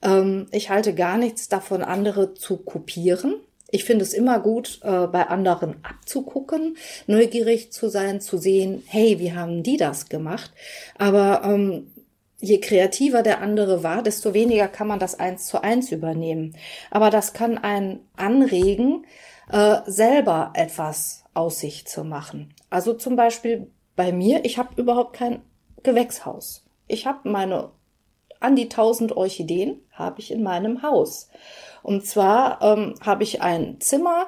Ähm, 0.01 0.47
ich 0.51 0.69
halte 0.69 0.95
gar 0.95 1.17
nichts 1.17 1.49
davon, 1.49 1.83
andere 1.83 2.33
zu 2.33 2.57
kopieren. 2.57 3.35
Ich 3.71 3.83
finde 3.83 4.03
es 4.03 4.13
immer 4.13 4.39
gut, 4.39 4.79
äh, 4.81 5.05
bei 5.07 5.27
anderen 5.27 5.75
abzugucken, 5.83 6.77
neugierig 7.05 7.71
zu 7.71 7.89
sein, 7.89 8.19
zu 8.19 8.37
sehen, 8.37 8.83
hey, 8.87 9.19
wie 9.19 9.33
haben 9.33 9.61
die 9.61 9.77
das 9.77 10.09
gemacht? 10.09 10.51
Aber 10.97 11.41
ähm, 11.43 11.91
je 12.39 12.59
kreativer 12.59 13.23
der 13.23 13.41
andere 13.41 13.83
war, 13.83 14.01
desto 14.01 14.33
weniger 14.33 14.67
kann 14.67 14.87
man 14.87 14.99
das 14.99 15.19
eins 15.19 15.47
zu 15.47 15.63
eins 15.63 15.91
übernehmen. 15.91 16.55
Aber 16.91 17.09
das 17.09 17.33
kann 17.33 17.57
einen 17.57 18.07
anregen, 18.15 19.05
äh, 19.51 19.77
selber 19.85 20.51
etwas 20.55 21.25
aus 21.33 21.59
sich 21.59 21.87
zu 21.87 22.03
machen. 22.03 22.53
Also 22.69 22.93
zum 22.93 23.15
Beispiel 23.15 23.69
bei 23.95 24.11
mir, 24.11 24.45
ich 24.45 24.57
habe 24.57 24.79
überhaupt 24.81 25.13
kein 25.13 25.41
Gewächshaus. 25.83 26.65
Ich 26.87 27.05
habe 27.05 27.29
meine 27.29 27.71
an 28.39 28.55
die 28.55 28.69
tausend 28.69 29.15
Orchideen 29.15 29.81
habe 29.91 30.21
ich 30.21 30.31
in 30.31 30.43
meinem 30.43 30.81
Haus. 30.81 31.29
Und 31.83 32.05
zwar 32.05 32.61
ähm, 32.61 32.95
habe 33.01 33.23
ich 33.23 33.41
ein 33.41 33.79
Zimmer, 33.81 34.27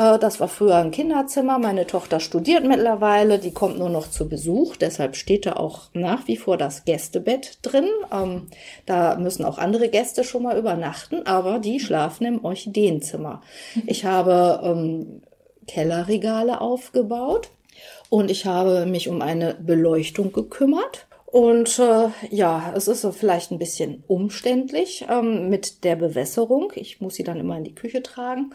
das 0.00 0.40
war 0.40 0.48
früher 0.48 0.76
ein 0.76 0.92
Kinderzimmer. 0.92 1.58
Meine 1.58 1.86
Tochter 1.86 2.20
studiert 2.20 2.64
mittlerweile. 2.64 3.38
Die 3.38 3.52
kommt 3.52 3.78
nur 3.78 3.90
noch 3.90 4.08
zu 4.08 4.30
Besuch. 4.30 4.76
Deshalb 4.76 5.14
steht 5.14 5.44
da 5.44 5.54
auch 5.54 5.90
nach 5.92 6.26
wie 6.26 6.38
vor 6.38 6.56
das 6.56 6.86
Gästebett 6.86 7.58
drin. 7.60 7.86
Ähm, 8.10 8.46
da 8.86 9.16
müssen 9.16 9.44
auch 9.44 9.58
andere 9.58 9.90
Gäste 9.90 10.24
schon 10.24 10.44
mal 10.44 10.56
übernachten, 10.56 11.26
aber 11.26 11.58
die 11.58 11.80
schlafen 11.80 12.26
im 12.26 12.42
Orchideenzimmer. 12.42 13.42
Ich 13.86 14.06
habe 14.06 14.60
ähm, 14.64 15.20
Kellerregale 15.66 16.62
aufgebaut 16.62 17.50
und 18.08 18.30
ich 18.30 18.46
habe 18.46 18.86
mich 18.86 19.08
um 19.08 19.20
eine 19.20 19.54
Beleuchtung 19.54 20.32
gekümmert. 20.32 21.06
Und 21.26 21.78
äh, 21.78 22.08
ja, 22.30 22.72
es 22.74 22.88
ist 22.88 23.06
vielleicht 23.14 23.52
ein 23.52 23.58
bisschen 23.58 24.02
umständlich 24.08 25.06
ähm, 25.08 25.48
mit 25.48 25.84
der 25.84 25.94
Bewässerung. 25.94 26.72
Ich 26.74 27.00
muss 27.00 27.14
sie 27.14 27.22
dann 27.22 27.38
immer 27.38 27.56
in 27.56 27.64
die 27.64 27.74
Küche 27.74 28.02
tragen. 28.02 28.52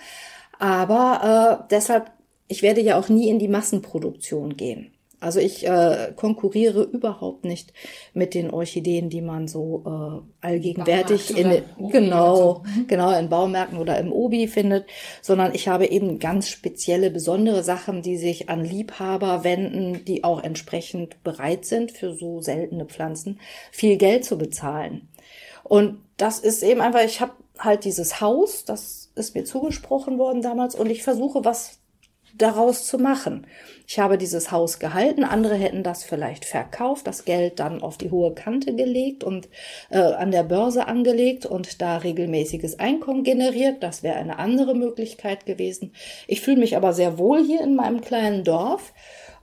Aber 0.60 1.62
äh, 1.62 1.68
deshalb, 1.70 2.12
ich 2.48 2.62
werde 2.62 2.82
ja 2.82 3.00
auch 3.00 3.10
nie 3.10 3.30
in 3.30 3.40
die 3.40 3.48
Massenproduktion 3.48 4.58
gehen. 4.58 4.96
Also 5.26 5.40
ich 5.40 5.66
äh, 5.66 6.14
konkurriere 6.16 6.84
überhaupt 6.84 7.46
nicht 7.46 7.74
mit 8.14 8.36
den 8.36 8.52
Orchideen, 8.52 9.10
die 9.10 9.22
man 9.22 9.48
so 9.48 9.84
äh, 9.84 10.46
allgegenwärtig 10.46 11.36
in 11.36 11.64
genau 11.90 12.36
so. 12.36 12.64
Genau 12.88 13.18
in 13.18 13.30
Baumärkten 13.30 13.80
oder 13.80 13.98
im 13.98 14.12
Obi 14.12 14.48
findet, 14.48 14.86
sondern 15.24 15.56
ich 15.56 15.68
habe 15.68 15.88
eben 15.88 16.20
ganz 16.20 16.50
spezielle 16.50 17.10
besondere 17.10 17.64
Sachen, 17.64 18.04
die 18.04 18.18
sich 18.18 18.50
an 18.50 18.64
Liebhaber 18.64 19.44
wenden, 19.44 20.06
die 20.06 20.24
auch 20.24 20.44
entsprechend 20.44 21.24
bereit 21.24 21.66
sind 21.66 21.92
für 21.92 22.14
so 22.14 22.42
seltene 22.42 22.86
Pflanzen 22.86 23.40
viel 23.72 23.98
Geld 23.98 24.26
zu 24.26 24.38
bezahlen. 24.38 25.08
Und 25.64 25.98
das 26.18 26.38
ist 26.38 26.62
eben 26.62 26.82
einfach, 26.82 27.04
ich 27.04 27.20
habe 27.20 27.32
halt 27.60 27.86
dieses 27.86 28.22
Haus, 28.22 28.66
das 28.66 29.12
ist 29.16 29.36
mir 29.36 29.46
zugesprochen 29.46 30.18
worden 30.18 30.42
damals 30.42 30.76
und 30.76 30.90
ich 30.90 31.04
versuche 31.04 31.46
was 31.46 31.80
daraus 32.38 32.86
zu 32.86 32.98
machen. 32.98 33.48
Ich 33.88 34.00
habe 34.00 34.18
dieses 34.18 34.52
Haus 34.52 34.80
gehalten, 34.80 35.24
andere 35.24 35.56
hätten 35.56 35.84
das 35.84 36.04
vielleicht 36.04 36.44
verkauft, 36.44 37.08
das 37.08 37.24
Geld 37.24 37.60
dann 37.60 37.82
auf 37.82 37.98
die 37.98 38.12
hohe 38.12 38.34
Kante 38.34 38.76
gelegt 38.76 39.24
und 39.24 39.48
äh, 39.90 40.00
an 40.00 40.32
der 40.32 40.44
Börse 40.44 40.88
angelegt 40.88 41.46
und 41.46 41.82
da 41.82 41.98
regelmäßiges 41.98 42.80
Einkommen 42.80 43.24
generiert. 43.24 43.84
Das 43.84 44.04
wäre 44.04 44.18
eine 44.18 44.40
andere 44.40 44.76
Möglichkeit 44.76 45.46
gewesen. 45.46 45.94
Ich 46.28 46.42
fühle 46.42 46.58
mich 46.58 46.76
aber 46.76 46.94
sehr 46.94 47.18
wohl 47.18 47.44
hier 47.44 47.62
in 47.62 47.76
meinem 47.76 48.02
kleinen 48.02 48.44
Dorf 48.44 48.94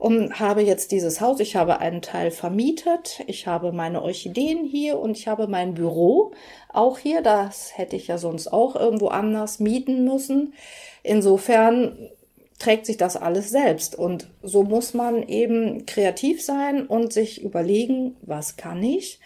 und 0.03 0.41
habe 0.41 0.63
jetzt 0.63 0.91
dieses 0.91 1.21
Haus. 1.21 1.39
Ich 1.39 1.55
habe 1.55 1.79
einen 1.79 2.03
Teil 2.03 2.33
vermietet. 2.33 3.23
Ich 3.29 3.47
habe 3.47 3.71
meine 3.71 4.03
Orchideen 4.03 4.65
hier 4.65 4.99
und 4.99 5.17
ich 5.17 5.29
habe 5.29 5.47
mein 5.47 5.75
Büro 5.75 6.33
auch 6.73 6.99
hier. 6.99 7.23
Das 7.23 7.79
hätte 7.79 7.95
ich 7.95 8.09
ja 8.09 8.19
sonst 8.19 8.49
auch 8.49 8.75
irgendwo 8.75 9.09
anders 9.09 9.61
mieten 9.61 10.03
müssen. 10.03 10.55
Insofern 11.05 12.11
trägt 12.59 12.87
sich 12.87 12.97
das 12.97 13.17
alles 13.17 13.51
selbst. 13.51 13.95
Und 13.95 14.29
so 14.43 14.65
muss 14.65 14.93
man 14.93 15.23
eben 15.23 15.87
kreativ 15.87 16.45
sein 16.45 16.85
und 16.85 17.13
sich 17.13 17.41
überlegen, 17.41 18.17
was 18.23 18.57
kann 18.57 18.83
ich 18.83 19.21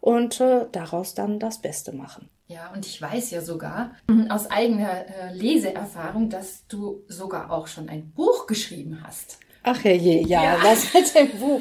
und 0.00 0.40
äh, 0.40 0.66
daraus 0.72 1.14
dann 1.14 1.38
das 1.38 1.62
Beste 1.62 1.92
machen. 1.92 2.28
Ja, 2.48 2.72
und 2.74 2.84
ich 2.84 3.00
weiß 3.00 3.30
ja 3.30 3.42
sogar 3.42 3.92
mhm, 4.08 4.28
aus 4.28 4.50
eigener 4.50 5.06
äh, 5.06 5.32
Leseerfahrung, 5.34 6.30
dass 6.30 6.66
du 6.66 7.04
sogar 7.06 7.52
auch 7.52 7.68
schon 7.68 7.88
ein 7.88 8.10
Buch 8.10 8.48
geschrieben 8.48 9.04
hast. 9.06 9.38
Ach 9.68 9.82
herrje, 9.82 10.20
ja, 10.20 10.44
ja, 10.44 10.58
das 10.62 10.94
mit 10.94 11.12
dem 11.12 11.40
Buch. 11.40 11.60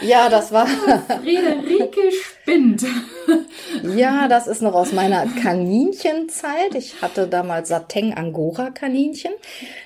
Ja, 0.00 0.30
das 0.30 0.52
war. 0.52 0.66
Friederike 1.22 2.10
spinnt. 2.10 2.82
Ja, 3.96 4.28
das 4.28 4.46
ist 4.46 4.62
noch 4.62 4.74
aus 4.74 4.92
meiner 4.92 5.26
Kaninchenzeit. 5.26 6.74
Ich 6.74 7.00
hatte 7.02 7.26
damals 7.26 7.68
Sateng 7.68 8.14
Angora 8.14 8.70
Kaninchen. 8.70 9.32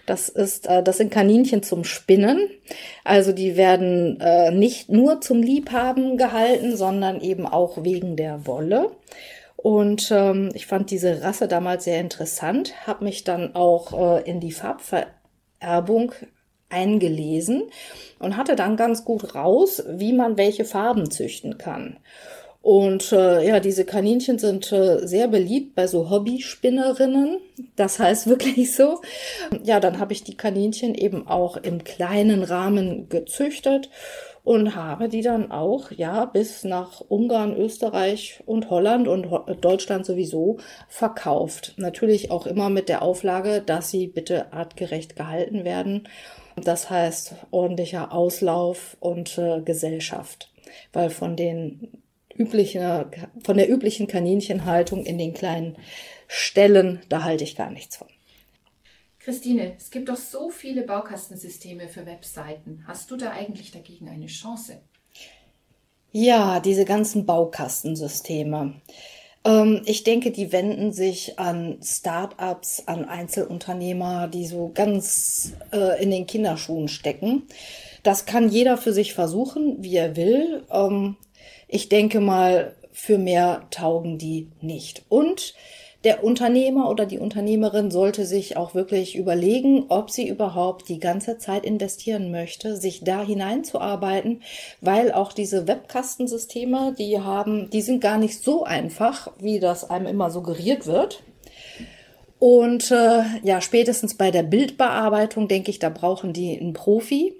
Das 0.06 0.28
ist, 0.28 0.66
äh, 0.68 0.82
das 0.82 0.99
sind 0.99 1.11
Kaninchen 1.11 1.62
zum 1.62 1.85
Spinnen. 1.85 2.49
Also 3.04 3.32
die 3.32 3.56
werden 3.56 4.20
äh, 4.20 4.50
nicht 4.50 4.88
nur 4.88 5.20
zum 5.20 5.42
Liebhaben 5.42 6.16
gehalten, 6.16 6.76
sondern 6.76 7.20
eben 7.20 7.46
auch 7.46 7.85
wegen 7.85 8.16
der 8.16 8.46
Wolle. 8.46 8.90
Und 9.56 10.11
ähm, 10.11 10.50
ich 10.54 10.66
fand 10.66 10.90
diese 10.90 11.23
Rasse 11.23 11.49
damals 11.49 11.85
sehr 11.85 12.00
interessant, 12.00 12.75
habe 12.87 13.04
mich 13.04 13.25
dann 13.25 13.54
auch 13.54 14.18
äh, 14.18 14.28
in 14.28 14.40
die 14.40 14.52
Farbvererbung 14.52 16.12
eingelesen 16.68 17.64
und 18.18 18.37
hatte 18.37 18.56
dann 18.56 18.76
ganz 18.76 19.04
gut 19.04 19.35
raus, 19.35 19.82
wie 19.88 20.12
man 20.12 20.37
welche 20.37 20.64
Farben 20.64 21.11
züchten 21.11 21.58
kann. 21.58 21.99
Und 22.66 23.12
äh, 23.12 23.46
ja, 23.46 23.61
diese 23.61 23.85
Kaninchen 23.85 24.40
sind 24.40 24.73
äh, 24.73 25.06
sehr 25.06 25.28
beliebt 25.28 25.76
bei 25.76 25.87
so 25.87 26.11
Hobbyspinnerinnen. 26.11 27.38
Das 27.76 28.00
heißt 28.00 28.26
wirklich 28.26 28.75
so. 28.75 29.02
Ja, 29.62 29.78
dann 29.78 30.00
habe 30.00 30.12
ich 30.12 30.25
die 30.25 30.37
Kaninchen 30.37 30.96
eben 30.96 31.28
auch 31.28 31.56
im 31.58 31.85
kleinen 31.85 32.42
Rahmen 32.42 33.08
gezüchtet 33.08 33.88
und 34.42 34.75
habe 34.75 35.08
die 35.08 35.23
dann 35.23 35.52
auch 35.52 35.92
ja 35.92 36.25
bis 36.25 36.64
nach 36.64 37.00
Ungarn, 37.02 37.56
Österreich 37.56 38.42
und 38.46 38.68
Holland 38.68 39.06
und 39.06 39.28
Deutschland 39.61 40.04
sowieso 40.04 40.58
verkauft. 40.88 41.75
Natürlich 41.76 42.32
auch 42.32 42.49
immer 42.49 42.68
mit 42.68 42.88
der 42.88 43.02
Auflage, 43.02 43.62
dass 43.64 43.92
sie 43.92 44.08
bitte 44.08 44.52
artgerecht 44.52 45.14
gehalten 45.14 45.64
werden 45.64 46.08
das 46.56 46.90
heißt 46.90 47.34
ordentlicher 47.50 48.12
Auslauf 48.12 48.96
und 49.00 49.38
äh, 49.38 49.60
Gesellschaft, 49.60 50.52
weil 50.92 51.10
von 51.10 51.36
den 51.36 52.02
üblichen, 52.36 52.82
von 53.44 53.56
der 53.56 53.70
üblichen 53.70 54.06
Kaninchenhaltung 54.06 55.04
in 55.04 55.18
den 55.18 55.34
kleinen 55.34 55.76
Ställen, 56.28 57.00
da 57.08 57.22
halte 57.22 57.44
ich 57.44 57.56
gar 57.56 57.70
nichts 57.70 57.96
von. 57.96 58.08
Christine, 59.18 59.75
es 59.76 59.90
gibt 59.90 60.08
doch 60.08 60.16
so 60.16 60.50
viele 60.50 60.82
Baukastensysteme 60.82 61.88
für 61.88 62.06
Webseiten. 62.06 62.84
Hast 62.86 63.10
du 63.10 63.16
da 63.16 63.32
eigentlich 63.32 63.72
dagegen 63.72 64.08
eine 64.08 64.26
Chance? 64.26 64.80
Ja, 66.12 66.60
diese 66.60 66.84
ganzen 66.84 67.26
Baukastensysteme. 67.26 68.80
Ähm, 69.46 69.82
ich 69.86 70.04
denke, 70.04 70.32
die 70.32 70.52
wenden 70.52 70.92
sich 70.92 71.38
an 71.38 71.78
Start-ups, 71.82 72.82
an 72.86 73.04
Einzelunternehmer, 73.04 74.28
die 74.28 74.46
so 74.46 74.70
ganz 74.74 75.52
äh, 75.72 76.02
in 76.02 76.10
den 76.10 76.26
Kinderschuhen 76.26 76.88
stecken. 76.88 77.44
Das 78.02 78.26
kann 78.26 78.50
jeder 78.50 78.76
für 78.76 78.92
sich 78.92 79.14
versuchen, 79.14 79.76
wie 79.82 79.96
er 79.96 80.16
will. 80.16 80.64
Ähm, 80.70 81.16
ich 81.68 81.88
denke 81.88 82.20
mal, 82.20 82.74
für 82.92 83.18
mehr 83.18 83.66
taugen 83.70 84.18
die 84.18 84.48
nicht. 84.60 85.04
Und 85.08 85.54
der 86.06 86.22
Unternehmer 86.22 86.88
oder 86.88 87.04
die 87.04 87.18
Unternehmerin 87.18 87.90
sollte 87.90 88.26
sich 88.26 88.56
auch 88.56 88.76
wirklich 88.76 89.16
überlegen, 89.16 89.86
ob 89.88 90.08
sie 90.08 90.28
überhaupt 90.28 90.88
die 90.88 91.00
ganze 91.00 91.36
Zeit 91.36 91.66
investieren 91.66 92.30
möchte, 92.30 92.76
sich 92.76 93.02
da 93.02 93.22
hineinzuarbeiten, 93.22 94.42
weil 94.80 95.10
auch 95.10 95.32
diese 95.32 95.66
Webkastensysteme, 95.66 96.94
die 96.96 97.18
haben, 97.18 97.70
die 97.70 97.82
sind 97.82 98.00
gar 98.00 98.18
nicht 98.18 98.40
so 98.40 98.62
einfach, 98.62 99.32
wie 99.40 99.58
das 99.58 99.90
einem 99.90 100.06
immer 100.06 100.30
suggeriert 100.30 100.86
wird. 100.86 101.25
Und 102.38 102.92
äh, 102.92 103.22
ja, 103.42 103.60
spätestens 103.60 104.16
bei 104.16 104.30
der 104.30 104.44
Bildbearbeitung 104.44 105.48
denke 105.48 105.72
ich, 105.72 105.80
da 105.80 105.88
brauchen 105.88 106.32
die 106.32 106.56
einen 106.56 106.72
Profi 106.72 107.34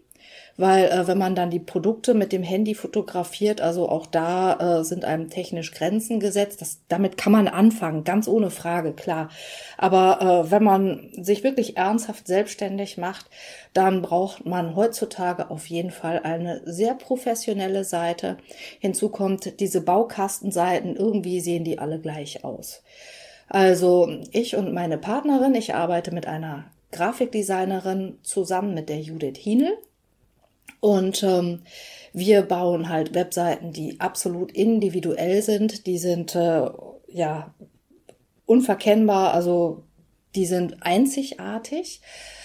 weil 0.57 0.87
äh, 0.87 1.07
wenn 1.07 1.19
man 1.19 1.35
dann 1.35 1.51
die 1.51 1.61
Produkte 1.61 2.15
mit 2.15 2.33
dem 2.33 2.43
Handy 2.43 2.75
fotografiert, 2.75 3.61
also 3.61 3.89
auch 3.89 4.07
da 4.07 4.81
äh, 4.81 4.85
sind 4.85 5.05
einem 5.05 5.29
technisch 5.29 5.73
Grenzen 5.73 6.21
gesetzt. 6.21 6.61
Das, 6.61 6.79
damit 6.89 7.17
kann 7.17 7.33
man 7.33 7.49
anfangen, 7.49 8.05
ganz 8.05 8.29
ohne 8.29 8.51
Frage, 8.51 8.93
klar. 8.93 9.29
Aber 9.77 10.21
äh, 10.47 10.51
wenn 10.51 10.65
man 10.65 11.11
sich 11.21 11.45
wirklich 11.45 11.77
ernsthaft 11.77 12.27
selbstständig 12.27 12.99
macht, 12.99 13.27
dann 13.75 14.03
braucht 14.03 14.47
man 14.47 14.77
heutzutage 14.77 15.51
auf 15.51 15.67
jeden 15.67 15.91
Fall 15.91 16.21
eine 16.23 16.63
sehr 16.65 16.95
professionelle 16.95 17.85
Seite. 17.85 18.39
Hinzu 18.81 19.11
kommt 19.11 19.61
diese 19.61 19.83
Baukastenseiten, 19.83 20.97
irgendwie 20.97 21.41
sehen 21.41 21.65
die 21.65 21.79
alle 21.79 21.99
gleich 21.99 22.45
aus. 22.45 22.83
Also 23.49 24.09
ich 24.33 24.57
und 24.57 24.73
meine 24.73 24.99
Partnerin, 24.99 25.55
ich 25.55 25.75
arbeite 25.75 26.13
mit 26.13 26.27
einer 26.27 26.65
Grafikdesignerin 26.93 28.19
zusammen 28.23 28.75
mit 28.75 28.89
der 28.89 29.01
Judith 29.01 29.37
Hienel. 29.39 29.77
Und 30.81 31.23
ähm, 31.23 31.63
wir 32.13 32.43
bauen 32.43 32.89
halt 32.89 33.15
Webseiten, 33.15 33.73
die 33.73 34.01
absolut 34.01 34.53
individuell 34.53 35.43
sind. 35.43 35.87
Die 35.87 35.99
sind 35.99 36.35
äh, 36.35 36.69
ja 37.09 37.55
unverkennbar, 38.47 39.35
also 39.35 39.83
die 40.35 40.47
sind 40.47 40.77
einzigartig. 40.81 42.01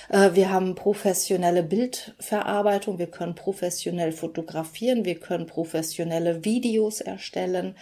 Äh, 0.09 0.31
wir 0.33 0.51
haben 0.51 0.75
professionelle 0.75 1.63
Bildverarbeitung, 1.63 2.99
wir 2.99 3.07
können 3.07 3.35
professionell 3.35 4.11
fotografieren, 4.11 5.05
wir 5.05 5.15
können 5.15 5.45
professionelle 5.45 6.43
Videos 6.43 7.01
erstellen 7.01 7.75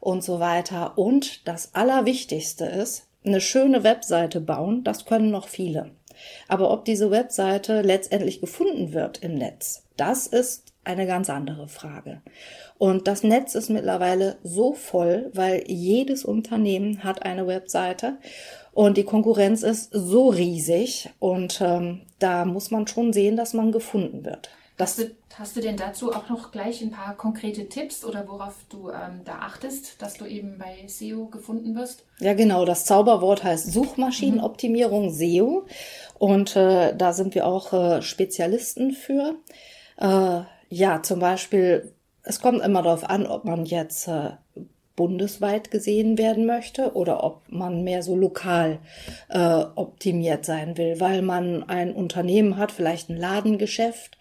und 0.00 0.22
so 0.22 0.38
weiter. 0.40 0.98
Und 0.98 1.48
das 1.48 1.74
Allerwichtigste 1.74 2.66
ist, 2.66 3.06
eine 3.24 3.40
schöne 3.40 3.84
Webseite 3.84 4.40
bauen, 4.40 4.84
das 4.84 5.06
können 5.06 5.30
noch 5.30 5.48
viele. 5.48 5.92
Aber 6.48 6.70
ob 6.70 6.84
diese 6.84 7.10
Webseite 7.10 7.82
letztendlich 7.82 8.40
gefunden 8.40 8.92
wird 8.92 9.18
im 9.22 9.34
Netz, 9.34 9.84
das 9.96 10.26
ist 10.26 10.72
eine 10.84 11.06
ganz 11.06 11.30
andere 11.30 11.68
Frage. 11.68 12.22
Und 12.78 13.08
das 13.08 13.22
Netz 13.22 13.54
ist 13.54 13.70
mittlerweile 13.70 14.36
so 14.42 14.74
voll, 14.74 15.30
weil 15.32 15.64
jedes 15.66 16.24
Unternehmen 16.24 17.04
hat 17.04 17.24
eine 17.24 17.46
Webseite. 17.46 18.18
Und 18.72 18.96
die 18.96 19.04
Konkurrenz 19.04 19.62
ist 19.62 19.90
so 19.92 20.28
riesig 20.28 21.10
und 21.20 21.60
ähm, 21.60 22.02
da 22.18 22.44
muss 22.44 22.70
man 22.70 22.86
schon 22.88 23.12
sehen, 23.12 23.36
dass 23.36 23.54
man 23.54 23.70
gefunden 23.70 24.24
wird. 24.24 24.50
Das 24.76 24.98
hast, 24.98 24.98
du, 24.98 25.10
hast 25.38 25.56
du 25.56 25.60
denn 25.60 25.76
dazu 25.76 26.12
auch 26.12 26.28
noch 26.28 26.50
gleich 26.50 26.82
ein 26.82 26.90
paar 26.90 27.16
konkrete 27.16 27.68
Tipps 27.68 28.04
oder 28.04 28.26
worauf 28.26 28.56
du 28.68 28.90
ähm, 28.90 29.20
da 29.24 29.38
achtest, 29.38 30.02
dass 30.02 30.14
du 30.14 30.24
eben 30.24 30.58
bei 30.58 30.88
SEO 30.88 31.26
gefunden 31.26 31.76
wirst? 31.76 32.04
Ja, 32.18 32.34
genau. 32.34 32.64
Das 32.64 32.84
Zauberwort 32.84 33.44
heißt 33.44 33.72
Suchmaschinenoptimierung, 33.72 35.06
mhm. 35.06 35.10
SEO. 35.12 35.66
Und 36.18 36.56
äh, 36.56 36.94
da 36.96 37.12
sind 37.12 37.34
wir 37.34 37.46
auch 37.46 37.72
äh, 37.72 38.02
Spezialisten 38.02 38.92
für. 38.92 39.36
Äh, 39.98 40.40
ja, 40.68 41.02
zum 41.02 41.20
Beispiel, 41.20 41.92
es 42.22 42.40
kommt 42.40 42.62
immer 42.62 42.82
darauf 42.82 43.08
an, 43.08 43.26
ob 43.26 43.44
man 43.44 43.64
jetzt 43.64 44.08
äh, 44.08 44.30
bundesweit 44.96 45.70
gesehen 45.70 46.18
werden 46.18 46.46
möchte 46.46 46.94
oder 46.94 47.24
ob 47.24 47.42
man 47.48 47.82
mehr 47.82 48.02
so 48.02 48.14
lokal 48.14 48.78
äh, 49.28 49.64
optimiert 49.74 50.44
sein 50.44 50.76
will, 50.76 51.00
weil 51.00 51.22
man 51.22 51.64
ein 51.64 51.92
Unternehmen 51.92 52.56
hat, 52.56 52.70
vielleicht 52.70 53.10
ein 53.10 53.16
Ladengeschäft 53.16 54.18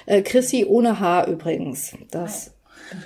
Äh, 0.07 0.21
Chrissy 0.23 0.65
ohne 0.65 0.99
H 0.99 1.27
übrigens. 1.27 1.95
Das 2.11 2.54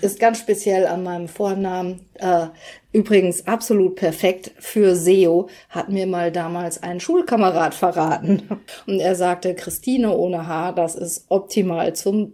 ist 0.01 0.19
ganz 0.19 0.39
speziell 0.39 0.87
an 0.87 1.03
meinem 1.03 1.27
Vornamen. 1.27 2.01
Äh, 2.15 2.47
übrigens 2.91 3.47
absolut 3.47 3.95
perfekt 3.95 4.51
für 4.59 4.95
SEO, 4.95 5.49
hat 5.69 5.89
mir 5.89 6.07
mal 6.07 6.31
damals 6.31 6.81
ein 6.83 6.99
Schulkamerad 6.99 7.73
verraten. 7.73 8.43
Und 8.87 8.99
er 8.99 9.15
sagte, 9.15 9.55
Christine 9.55 10.15
ohne 10.15 10.47
H, 10.47 10.73
das 10.73 10.95
ist 10.95 11.25
optimal 11.29 11.93
zum 11.95 12.33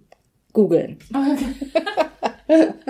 Googeln. 0.54 0.98
Okay. 1.14 2.74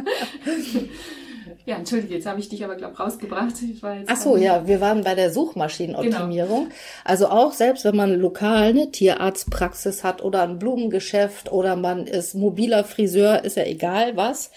Ja, 1.66 1.78
entschuldige, 1.78 2.14
jetzt 2.14 2.28
habe 2.28 2.40
ich 2.40 2.48
dich 2.48 2.64
aber, 2.64 2.76
glaube 2.76 2.96
rausgebracht. 2.96 3.56
Ich 3.64 3.82
Ach 3.84 4.16
so, 4.16 4.38
ja, 4.38 4.68
wir 4.68 4.82
waren 4.82 5.04
bei 5.04 5.16
der 5.16 5.32
Suchmaschinenoptimierung. 5.32 6.66
Genau. 6.66 6.76
Also 7.04 7.28
auch 7.28 7.54
selbst 7.54 7.86
wenn 7.86 7.96
man 7.96 8.20
lokal 8.20 8.70
eine 8.70 8.92
Tierarztpraxis 8.92 10.04
hat 10.04 10.24
oder 10.24 10.44
ein 10.44 10.60
Blumengeschäft 10.60 11.52
oder 11.52 11.76
man 11.76 12.06
ist 12.06 12.36
mobiler 12.36 12.84
Friseur, 12.84 13.44
ist 13.44 13.58
ja 13.58 13.64
egal 13.64 14.16
was, 14.16 14.52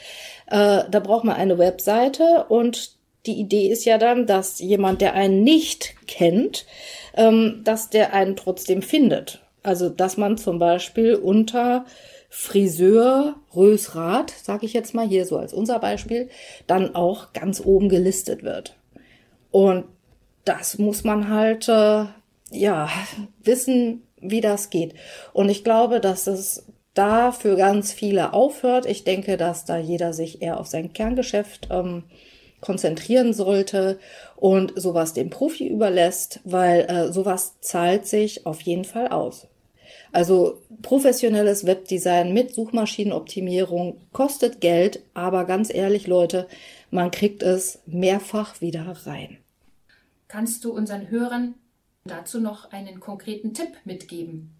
äh, 0.49 0.83
da 0.91 1.01
braucht 1.01 1.25
man 1.25 1.37
eine 1.37 1.57
Webseite 1.57 2.45
und 2.51 2.99
die 3.25 3.41
Idee 3.41 3.69
ist 3.69 3.87
ja 3.87 3.97
dann, 3.97 4.27
dass 4.27 4.59
jemand, 4.59 5.01
der 5.01 5.15
einen 5.15 5.43
nicht 5.43 5.95
kennt, 6.07 6.67
ähm, 7.15 7.63
dass 7.65 7.89
der 7.89 8.13
einen 8.13 8.37
trotzdem 8.37 8.83
findet. 8.83 9.41
Also 9.63 9.89
dass 9.89 10.19
man 10.19 10.37
zum 10.37 10.59
Beispiel 10.59 11.15
unter 11.15 11.85
Friseur 12.29 13.37
Rösrath, 13.55 14.31
sage 14.31 14.67
ich 14.67 14.73
jetzt 14.73 14.95
mal 14.95 15.07
hier 15.07 15.25
so 15.25 15.39
als 15.39 15.53
unser 15.53 15.79
Beispiel, 15.79 16.29
dann 16.67 16.95
auch 16.95 17.33
ganz 17.33 17.61
oben 17.65 17.89
gelistet 17.89 18.43
wird. 18.43 18.77
Und 19.51 19.85
das 20.45 20.79
muss 20.79 21.05
man 21.05 21.29
halt 21.31 21.69
äh, 21.69 22.05
ja 22.51 22.89
wissen, 23.43 24.03
wie 24.21 24.41
das 24.41 24.71
geht. 24.71 24.95
Und 25.33 25.49
ich 25.49 25.65
glaube, 25.65 26.01
dass 26.01 26.27
es 26.27 26.67
da 26.95 27.33
für 27.33 27.57
ganz 27.57 27.93
viele 27.93 28.33
aufhört. 28.33 28.85
Ich 28.85 29.05
denke, 29.05 29.37
dass 29.37 29.65
da 29.65 29.79
jeder 29.79 30.13
sich 30.13 30.43
eher 30.43 30.59
auf 30.59 30.67
sein 30.67 30.93
Kerngeschäft 30.93 31.69
ähm, 31.71 32.05
konzentrieren 32.61 33.33
sollte 33.33 33.99
und 34.37 34.73
sowas 34.75 35.13
dem 35.13 35.31
Profi 35.31 35.69
überlässt, 35.69 36.41
weil 36.45 36.81
äh, 36.81 37.13
sowas 37.13 37.61
zahlt 37.61 38.07
sich 38.07 38.47
auf 38.47 38.61
jeden 38.63 38.85
Fall 38.85 39.09
aus. 39.09 39.47
Also 40.13 40.63
professionelles 40.83 41.67
Webdesign 41.67 42.33
mit 42.33 42.55
Suchmaschinenoptimierung 42.55 44.01
kostet 44.13 44.61
Geld, 44.61 45.01
aber 45.15 45.45
ganz 45.45 45.73
ehrlich 45.73 46.07
Leute, 46.07 46.49
man 46.91 47.11
kriegt 47.11 47.43
es 47.43 47.81
mehrfach 47.87 48.61
wieder 48.61 48.97
rein. 49.07 49.39
Kannst 50.29 50.65
du 50.65 50.73
unseren 50.73 51.11
Hörern 51.11 51.55
dazu 52.05 52.41
noch 52.41 52.71
einen 52.73 53.01
konkreten 53.01 53.55
Tipp 53.55 53.79
mitgeben? 53.85 54.58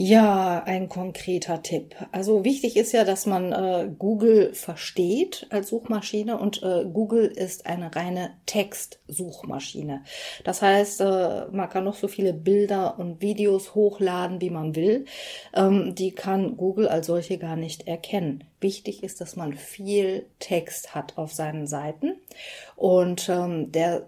Ja, 0.00 0.62
ein 0.64 0.88
konkreter 0.88 1.60
Tipp. 1.60 1.96
Also 2.12 2.44
wichtig 2.44 2.76
ist 2.76 2.92
ja, 2.92 3.02
dass 3.02 3.26
man 3.26 3.50
äh, 3.50 3.90
Google 3.98 4.54
versteht 4.54 5.48
als 5.50 5.70
Suchmaschine 5.70 6.38
und 6.38 6.62
äh, 6.62 6.84
Google 6.84 7.26
ist 7.26 7.66
eine 7.66 7.96
reine 7.96 8.30
Textsuchmaschine. 8.46 10.04
Das 10.44 10.62
heißt, 10.62 11.00
äh, 11.00 11.46
man 11.50 11.68
kann 11.68 11.82
noch 11.82 11.96
so 11.96 12.06
viele 12.06 12.32
Bilder 12.32 12.96
und 13.00 13.20
Videos 13.22 13.74
hochladen, 13.74 14.40
wie 14.40 14.50
man 14.50 14.76
will. 14.76 15.04
Ähm, 15.52 15.96
die 15.96 16.12
kann 16.12 16.56
Google 16.56 16.86
als 16.86 17.08
solche 17.08 17.36
gar 17.36 17.56
nicht 17.56 17.88
erkennen. 17.88 18.44
Wichtig 18.60 19.02
ist, 19.02 19.20
dass 19.20 19.34
man 19.34 19.54
viel 19.54 20.26
Text 20.38 20.94
hat 20.94 21.18
auf 21.18 21.32
seinen 21.32 21.66
Seiten 21.66 22.12
und 22.76 23.28
ähm, 23.28 23.72
der 23.72 24.06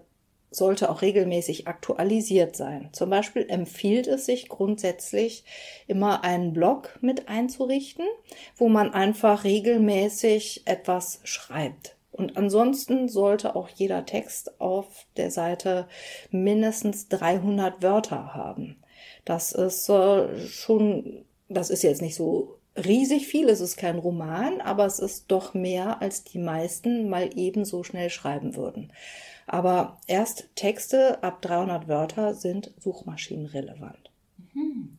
sollte 0.51 0.89
auch 0.89 1.01
regelmäßig 1.01 1.67
aktualisiert 1.67 2.57
sein. 2.57 2.89
Zum 2.91 3.09
Beispiel 3.09 3.45
empfiehlt 3.49 4.07
es 4.07 4.25
sich 4.25 4.49
grundsätzlich 4.49 5.45
immer 5.87 6.25
einen 6.25 6.51
Blog 6.51 6.99
mit 7.01 7.29
einzurichten, 7.29 8.05
wo 8.57 8.67
man 8.67 8.93
einfach 8.93 9.45
regelmäßig 9.45 10.63
etwas 10.65 11.21
schreibt. 11.23 11.95
Und 12.11 12.35
ansonsten 12.35 13.07
sollte 13.07 13.55
auch 13.55 13.69
jeder 13.69 14.05
Text 14.05 14.59
auf 14.59 15.05
der 15.15 15.31
Seite 15.31 15.87
mindestens 16.29 17.07
300 17.07 17.81
Wörter 17.81 18.35
haben. 18.35 18.75
Das 19.23 19.53
ist 19.53 19.87
äh, 19.87 20.47
schon, 20.47 21.23
das 21.47 21.69
ist 21.69 21.83
jetzt 21.83 22.01
nicht 22.01 22.15
so 22.15 22.57
riesig 22.75 23.27
viel. 23.27 23.47
Es 23.49 23.61
ist 23.61 23.77
kein 23.77 23.97
Roman, 23.97 24.59
aber 24.59 24.85
es 24.85 24.99
ist 24.99 25.25
doch 25.29 25.53
mehr, 25.53 26.01
als 26.01 26.23
die 26.23 26.39
meisten 26.39 27.09
mal 27.09 27.29
eben 27.37 27.63
so 27.63 27.83
schnell 27.83 28.09
schreiben 28.09 28.55
würden. 28.55 28.91
Aber 29.51 29.97
erst 30.07 30.47
Texte 30.55 31.21
ab 31.23 31.41
300 31.41 31.89
Wörter 31.89 32.33
sind 32.33 32.73
suchmaschinenrelevant. 32.79 34.09
Mhm. 34.53 34.97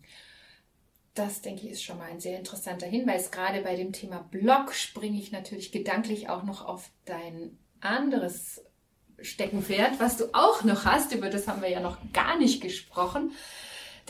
Das, 1.15 1.41
denke 1.41 1.63
ich, 1.65 1.73
ist 1.73 1.83
schon 1.83 1.97
mal 1.97 2.11
ein 2.11 2.21
sehr 2.21 2.39
interessanter 2.39 2.87
Hinweis. 2.87 3.31
Gerade 3.31 3.63
bei 3.63 3.77
dem 3.77 3.95
Thema 3.95 4.19
Blog 4.31 4.75
springe 4.75 5.19
ich 5.19 5.33
natürlich 5.33 5.73
gedanklich 5.73 6.29
auch 6.29 6.43
noch 6.43 6.67
auf 6.67 6.91
dein 7.07 7.57
anderes 7.81 8.63
Steckenpferd, 9.23 9.99
was 10.01 10.19
du 10.19 10.27
auch 10.35 10.65
noch 10.65 10.85
hast. 10.85 11.15
Über 11.15 11.31
das 11.31 11.49
haben 11.49 11.63
wir 11.63 11.71
ja 11.71 11.81
noch 11.81 11.97
gar 12.13 12.37
nicht 12.37 12.61
gesprochen. 12.61 13.33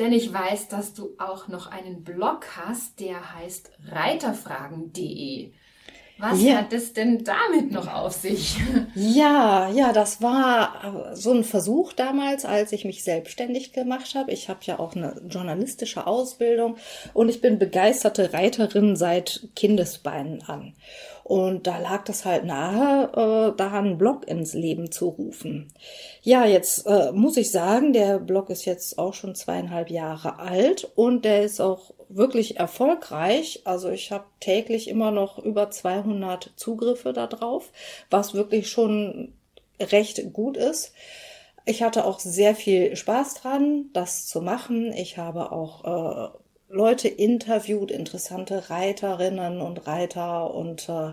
Denn 0.00 0.12
ich 0.12 0.32
weiß, 0.32 0.66
dass 0.66 0.92
du 0.92 1.10
auch 1.18 1.46
noch 1.46 1.68
einen 1.68 2.02
Blog 2.02 2.56
hast, 2.56 2.98
der 2.98 3.32
heißt 3.36 3.70
reiterfragen.de. 3.86 5.52
Was 6.22 6.40
ja. 6.40 6.58
hat 6.58 6.72
es 6.72 6.92
denn 6.92 7.24
damit 7.24 7.72
noch 7.72 7.92
auf 7.92 8.12
sich? 8.12 8.56
Ja, 8.94 9.68
ja, 9.70 9.92
das 9.92 10.22
war 10.22 11.10
äh, 11.12 11.16
so 11.16 11.32
ein 11.32 11.42
Versuch 11.44 11.92
damals, 11.92 12.44
als 12.44 12.72
ich 12.72 12.84
mich 12.84 13.02
selbstständig 13.02 13.72
gemacht 13.72 14.14
habe. 14.14 14.30
Ich 14.30 14.48
habe 14.48 14.60
ja 14.64 14.78
auch 14.78 14.94
eine 14.94 15.20
journalistische 15.28 16.06
Ausbildung 16.06 16.76
und 17.12 17.28
ich 17.28 17.40
bin 17.40 17.58
begeisterte 17.58 18.32
Reiterin 18.32 18.94
seit 18.94 19.48
Kindesbeinen 19.56 20.42
an. 20.42 20.74
Und 21.24 21.66
da 21.66 21.78
lag 21.78 22.04
das 22.04 22.24
halt 22.24 22.44
nahe, 22.44 23.52
äh, 23.52 23.56
da 23.56 23.72
einen 23.72 23.98
Blog 23.98 24.26
ins 24.26 24.54
Leben 24.54 24.90
zu 24.90 25.08
rufen. 25.08 25.72
Ja, 26.22 26.44
jetzt 26.44 26.86
äh, 26.86 27.12
muss 27.12 27.36
ich 27.36 27.50
sagen, 27.50 27.92
der 27.92 28.18
Blog 28.18 28.50
ist 28.50 28.64
jetzt 28.64 28.98
auch 28.98 29.14
schon 29.14 29.34
zweieinhalb 29.34 29.90
Jahre 29.90 30.38
alt 30.38 30.90
und 30.94 31.24
der 31.24 31.42
ist 31.42 31.60
auch 31.60 31.92
wirklich 32.08 32.58
erfolgreich. 32.58 33.62
Also 33.64 33.90
ich 33.90 34.12
habe 34.12 34.24
täglich 34.40 34.88
immer 34.88 35.10
noch 35.10 35.38
über 35.38 35.70
200 35.70 36.52
Zugriffe 36.56 37.12
da 37.12 37.26
drauf, 37.26 37.72
was 38.10 38.34
wirklich 38.34 38.70
schon 38.70 39.32
recht 39.80 40.32
gut 40.32 40.56
ist. 40.56 40.92
Ich 41.64 41.82
hatte 41.82 42.04
auch 42.04 42.18
sehr 42.18 42.54
viel 42.54 42.96
Spaß 42.96 43.34
dran, 43.34 43.86
das 43.92 44.26
zu 44.26 44.40
machen. 44.40 44.92
Ich 44.92 45.16
habe 45.16 45.52
auch 45.52 46.32
äh, 46.32 46.38
Leute 46.72 47.08
interviewt, 47.08 47.90
interessante 47.90 48.70
Reiterinnen 48.70 49.60
und 49.60 49.86
Reiter 49.86 50.54
und 50.54 50.88
äh, 50.88 51.12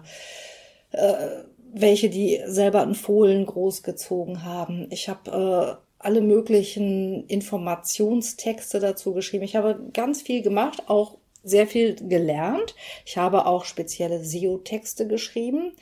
äh, 0.91 1.43
welche, 1.73 2.09
die 2.09 2.41
selber 2.45 2.81
in 2.81 2.95
Fohlen 2.95 3.45
großgezogen 3.45 4.45
haben. 4.45 4.87
Ich 4.89 5.09
habe 5.09 5.79
äh, 5.81 5.85
alle 5.99 6.21
möglichen 6.21 7.27
Informationstexte 7.27 8.79
dazu 8.79 9.13
geschrieben. 9.13 9.43
Ich 9.43 9.57
habe 9.57 9.79
ganz 9.93 10.21
viel 10.21 10.41
gemacht, 10.41 10.83
auch 10.87 11.17
sehr 11.43 11.67
viel 11.67 11.95
gelernt. 11.95 12.73
Ich 13.05 13.17
habe 13.17 13.45
auch 13.45 13.65
spezielle 13.65 14.23
SEO-Texte 14.23 15.07
geschrieben, 15.07 15.73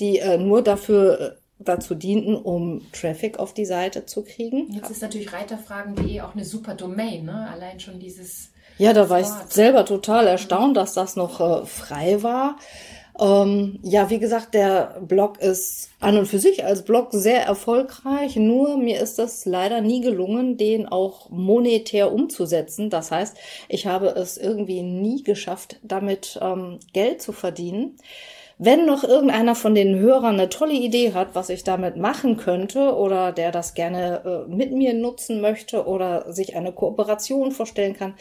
die 0.00 0.18
äh, 0.18 0.38
nur 0.38 0.62
dafür 0.62 1.20
äh, 1.20 1.30
dazu 1.60 1.94
dienten, 1.94 2.34
um 2.34 2.90
Traffic 2.90 3.38
auf 3.38 3.54
die 3.54 3.64
Seite 3.64 4.06
zu 4.06 4.24
kriegen. 4.24 4.72
Jetzt 4.72 4.90
ist 4.90 5.02
natürlich 5.02 5.32
reiterfragen.de 5.32 6.20
auch 6.22 6.34
eine 6.34 6.44
super 6.44 6.74
Domain, 6.74 7.24
ne? 7.24 7.48
Allein 7.48 7.78
schon 7.78 8.00
dieses 8.00 8.50
ja, 8.80 8.94
da 8.94 9.10
war 9.10 9.20
ich 9.20 9.26
selber 9.50 9.84
total 9.84 10.26
erstaunt, 10.26 10.74
dass 10.74 10.94
das 10.94 11.14
noch 11.14 11.38
äh, 11.38 11.66
frei 11.66 12.22
war. 12.22 12.56
Ähm, 13.20 13.78
ja, 13.82 14.08
wie 14.08 14.18
gesagt, 14.18 14.54
der 14.54 15.02
Blog 15.02 15.38
ist 15.38 15.90
an 16.00 16.16
und 16.16 16.24
für 16.24 16.38
sich 16.38 16.64
als 16.64 16.82
Blog 16.82 17.08
sehr 17.10 17.44
erfolgreich, 17.44 18.36
nur 18.36 18.78
mir 18.78 18.98
ist 18.98 19.18
das 19.18 19.44
leider 19.44 19.82
nie 19.82 20.00
gelungen, 20.00 20.56
den 20.56 20.88
auch 20.88 21.28
monetär 21.28 22.10
umzusetzen. 22.10 22.88
Das 22.88 23.10
heißt, 23.10 23.36
ich 23.68 23.86
habe 23.86 24.06
es 24.16 24.38
irgendwie 24.38 24.80
nie 24.80 25.22
geschafft, 25.24 25.76
damit 25.82 26.38
ähm, 26.40 26.78
Geld 26.94 27.20
zu 27.20 27.32
verdienen. 27.32 27.98
Wenn 28.62 28.84
noch 28.84 29.04
irgendeiner 29.04 29.54
von 29.54 29.74
den 29.74 29.98
Hörern 30.00 30.34
eine 30.34 30.50
tolle 30.50 30.74
Idee 30.74 31.14
hat, 31.14 31.28
was 31.32 31.48
ich 31.48 31.64
damit 31.64 31.96
machen 31.96 32.36
könnte 32.36 32.94
oder 32.94 33.32
der 33.32 33.52
das 33.52 33.72
gerne 33.72 34.22
äh, 34.46 34.54
mit 34.54 34.70
mir 34.70 34.92
nutzen 34.92 35.40
möchte 35.40 35.86
oder 35.86 36.30
sich 36.30 36.54
eine 36.54 36.70
Kooperation 36.70 37.52
vorstellen 37.52 37.96
kann, 37.96 38.16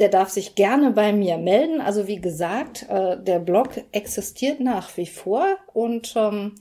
der 0.00 0.08
darf 0.08 0.30
sich 0.30 0.56
gerne 0.56 0.90
bei 0.90 1.12
mir 1.12 1.38
melden. 1.38 1.80
Also 1.80 2.08
wie 2.08 2.20
gesagt, 2.20 2.88
äh, 2.88 3.22
der 3.22 3.38
Blog 3.38 3.68
existiert 3.92 4.58
nach 4.58 4.96
wie 4.96 5.06
vor 5.06 5.44
und 5.74 6.14
ähm, 6.16 6.56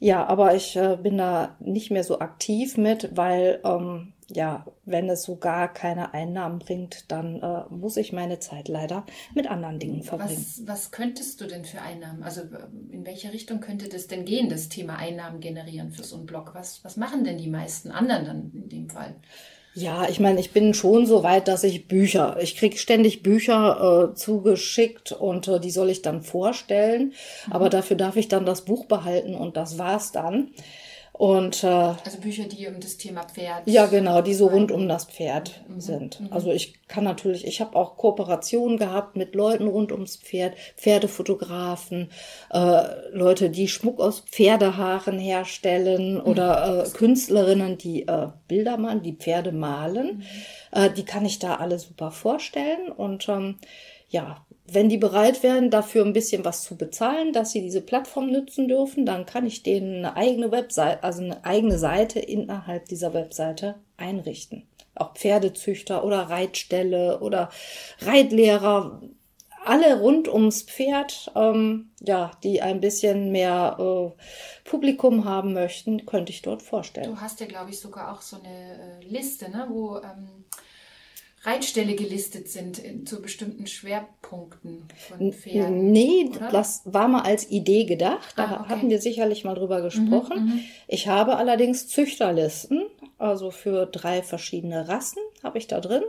ja, 0.00 0.26
aber 0.26 0.56
ich 0.56 0.74
äh, 0.74 0.98
bin 1.00 1.18
da 1.18 1.54
nicht 1.60 1.92
mehr 1.92 2.02
so 2.02 2.18
aktiv 2.18 2.76
mit, 2.76 3.16
weil 3.16 3.60
ähm, 3.64 4.12
ja, 4.28 4.66
wenn 4.84 5.08
es 5.08 5.22
so 5.22 5.36
gar 5.36 5.72
keine 5.72 6.12
Einnahmen 6.12 6.58
bringt, 6.58 7.10
dann 7.12 7.40
äh, 7.42 7.62
muss 7.70 7.96
ich 7.96 8.12
meine 8.12 8.40
Zeit 8.40 8.68
leider 8.68 9.06
mit 9.34 9.48
anderen 9.48 9.78
Dingen 9.78 10.02
verbringen. 10.02 10.36
Was, 10.36 10.66
was 10.66 10.90
könntest 10.90 11.40
du 11.40 11.46
denn 11.46 11.64
für 11.64 11.80
Einnahmen? 11.80 12.22
Also 12.22 12.42
in 12.90 13.06
welche 13.06 13.32
Richtung 13.32 13.60
könnte 13.60 13.88
das 13.88 14.08
denn 14.08 14.24
gehen, 14.24 14.48
das 14.48 14.68
Thema 14.68 14.96
Einnahmen 14.96 15.40
generieren 15.40 15.92
für 15.92 16.02
so 16.02 16.16
einen 16.16 16.26
Blog? 16.26 16.50
Was, 16.54 16.82
was 16.84 16.96
machen 16.96 17.24
denn 17.24 17.38
die 17.38 17.48
meisten 17.48 17.90
anderen 17.90 18.24
dann 18.24 18.52
in 18.54 18.68
dem 18.68 18.90
Fall? 18.90 19.14
Ja, 19.74 20.08
ich 20.08 20.20
meine, 20.20 20.40
ich 20.40 20.52
bin 20.52 20.72
schon 20.72 21.04
so 21.04 21.22
weit, 21.22 21.48
dass 21.48 21.62
ich 21.62 21.86
Bücher, 21.86 22.38
ich 22.40 22.56
krieg 22.56 22.78
ständig 22.78 23.22
Bücher 23.22 24.10
äh, 24.10 24.14
zugeschickt 24.14 25.12
und 25.12 25.48
äh, 25.48 25.60
die 25.60 25.70
soll 25.70 25.90
ich 25.90 26.00
dann 26.00 26.22
vorstellen. 26.22 27.12
Mhm. 27.46 27.52
Aber 27.52 27.68
dafür 27.68 27.96
darf 27.96 28.16
ich 28.16 28.28
dann 28.28 28.46
das 28.46 28.64
Buch 28.64 28.86
behalten 28.86 29.34
und 29.34 29.58
das 29.58 29.76
war's 29.76 30.12
dann. 30.12 30.50
Und, 31.18 31.64
äh, 31.64 31.66
also 31.66 32.18
Bücher, 32.20 32.44
die 32.44 32.66
um 32.66 32.78
das 32.78 32.98
Thema 32.98 33.22
Pferd. 33.22 33.62
Ja, 33.64 33.86
genau, 33.86 34.20
die 34.20 34.34
so 34.34 34.48
rund 34.48 34.70
um 34.70 34.86
das 34.86 35.06
Pferd 35.06 35.62
mhm. 35.66 35.80
sind. 35.80 36.20
Mhm. 36.20 36.28
Also 36.30 36.52
ich 36.52 36.86
kann 36.88 37.04
natürlich, 37.04 37.46
ich 37.46 37.62
habe 37.62 37.74
auch 37.74 37.96
Kooperationen 37.96 38.76
gehabt 38.76 39.16
mit 39.16 39.34
Leuten 39.34 39.66
rund 39.66 39.92
ums 39.92 40.16
Pferd, 40.16 40.54
Pferdefotografen, 40.76 42.10
äh, 42.50 42.82
Leute, 43.12 43.48
die 43.48 43.66
Schmuck 43.66 43.98
aus 43.98 44.20
Pferdehaaren 44.20 45.18
herstellen 45.18 46.16
mhm. 46.16 46.20
oder 46.20 46.84
äh, 46.84 46.90
Künstlerinnen, 46.90 47.78
die 47.78 48.06
äh, 48.06 48.28
Bilder 48.46 48.76
malen, 48.76 49.02
die 49.02 49.14
Pferde 49.14 49.52
malen. 49.52 50.18
Mhm. 50.18 50.22
Äh, 50.72 50.90
die 50.90 51.06
kann 51.06 51.24
ich 51.24 51.38
da 51.38 51.54
alle 51.54 51.78
super 51.78 52.10
vorstellen. 52.10 52.92
Und 52.94 53.26
ähm, 53.30 53.56
ja, 54.10 54.45
wenn 54.68 54.88
die 54.88 54.98
bereit 54.98 55.42
wären, 55.42 55.70
dafür 55.70 56.04
ein 56.04 56.12
bisschen 56.12 56.44
was 56.44 56.62
zu 56.62 56.76
bezahlen, 56.76 57.32
dass 57.32 57.52
sie 57.52 57.60
diese 57.60 57.80
Plattform 57.80 58.30
nutzen 58.30 58.68
dürfen, 58.68 59.06
dann 59.06 59.26
kann 59.26 59.46
ich 59.46 59.62
denen 59.62 60.04
eine 60.04 60.16
eigene 60.16 60.50
Webseite, 60.50 61.04
also 61.04 61.22
eine 61.22 61.44
eigene 61.44 61.78
Seite 61.78 62.18
innerhalb 62.18 62.86
dieser 62.86 63.14
Webseite 63.14 63.76
einrichten. 63.96 64.66
Auch 64.94 65.14
Pferdezüchter 65.14 66.04
oder 66.04 66.22
Reitställe 66.22 67.20
oder 67.20 67.50
Reitlehrer, 68.00 69.02
alle 69.64 70.00
rund 70.00 70.28
ums 70.28 70.62
Pferd, 70.62 71.30
ähm, 71.34 71.90
ja, 72.00 72.32
die 72.42 72.62
ein 72.62 72.80
bisschen 72.80 73.30
mehr 73.32 73.76
äh, 73.78 74.68
Publikum 74.68 75.24
haben 75.24 75.52
möchten, 75.52 76.06
könnte 76.06 76.32
ich 76.32 76.42
dort 76.42 76.62
vorstellen. 76.62 77.14
Du 77.14 77.20
hast 77.20 77.40
ja, 77.40 77.46
glaube 77.46 77.70
ich, 77.70 77.80
sogar 77.80 78.12
auch 78.12 78.22
so 78.22 78.36
eine 78.36 79.00
äh, 79.02 79.04
Liste, 79.04 79.50
ne, 79.50 79.66
wo 79.68 79.98
ähm 79.98 80.44
Reitställe 81.46 81.94
gelistet 81.94 82.48
sind 82.48 82.78
in, 82.78 83.06
zu 83.06 83.22
bestimmten 83.22 83.66
Schwerpunkten 83.68 84.82
von 85.08 85.32
Pferden? 85.32 85.92
Nee, 85.92 86.30
oder? 86.34 86.50
das 86.50 86.82
war 86.84 87.06
mal 87.06 87.22
als 87.22 87.48
Idee 87.50 87.84
gedacht. 87.84 88.34
Da 88.36 88.44
ah, 88.44 88.60
okay. 88.60 88.68
hatten 88.68 88.90
wir 88.90 89.00
sicherlich 89.00 89.44
mal 89.44 89.54
drüber 89.54 89.80
gesprochen. 89.80 90.44
Mhm, 90.44 90.50
mhm, 90.54 90.60
ich 90.88 91.06
habe 91.06 91.36
allerdings 91.36 91.86
Züchterlisten, 91.86 92.86
also 93.16 93.52
für 93.52 93.86
drei 93.86 94.22
verschiedene 94.22 94.88
Rassen 94.88 95.22
habe 95.44 95.58
ich 95.58 95.68
da 95.68 95.80
drin. 95.80 96.02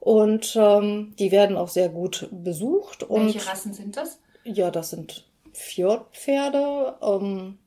Und 0.00 0.56
ähm, 0.56 1.14
die 1.18 1.30
werden 1.30 1.58
auch 1.58 1.68
sehr 1.68 1.90
gut 1.90 2.28
besucht. 2.32 3.02
Welche 3.10 3.38
und, 3.38 3.48
Rassen 3.48 3.74
sind 3.74 3.98
das? 3.98 4.18
Ja, 4.44 4.70
das 4.70 4.90
sind 4.90 5.26
Fjordpferde, 5.52 6.96
ähm, 7.02 7.58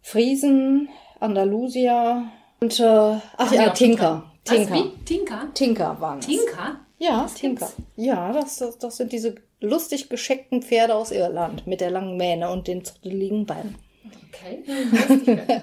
Friesen, 0.00 0.88
Andalusia 1.20 2.32
und 2.60 2.80
äh, 2.80 3.18
ach 3.36 3.52
ja, 3.52 3.70
Tinker. 3.70 4.24
Tinker. 4.44 4.70
Was, 4.70 4.82
wie? 4.82 5.04
Tinker? 5.04 5.48
Tinker 5.54 6.00
waren 6.00 6.18
es. 6.18 6.26
Tinker? 6.26 6.80
Ja, 6.98 7.22
das 7.22 7.34
Tinker. 7.34 7.66
Gibt's? 7.66 7.92
Ja, 7.96 8.32
das, 8.32 8.56
das, 8.56 8.78
das 8.78 8.96
sind 8.96 9.12
diese 9.12 9.36
lustig 9.60 10.08
gescheckten 10.08 10.62
Pferde 10.62 10.94
aus 10.94 11.10
Irland 11.10 11.66
mit 11.66 11.80
der 11.80 11.90
langen 11.90 12.16
Mähne 12.16 12.50
und 12.50 12.66
den 12.66 12.84
zotteligen 12.84 13.46
Beinen. 13.46 13.76
Okay. 14.28 14.64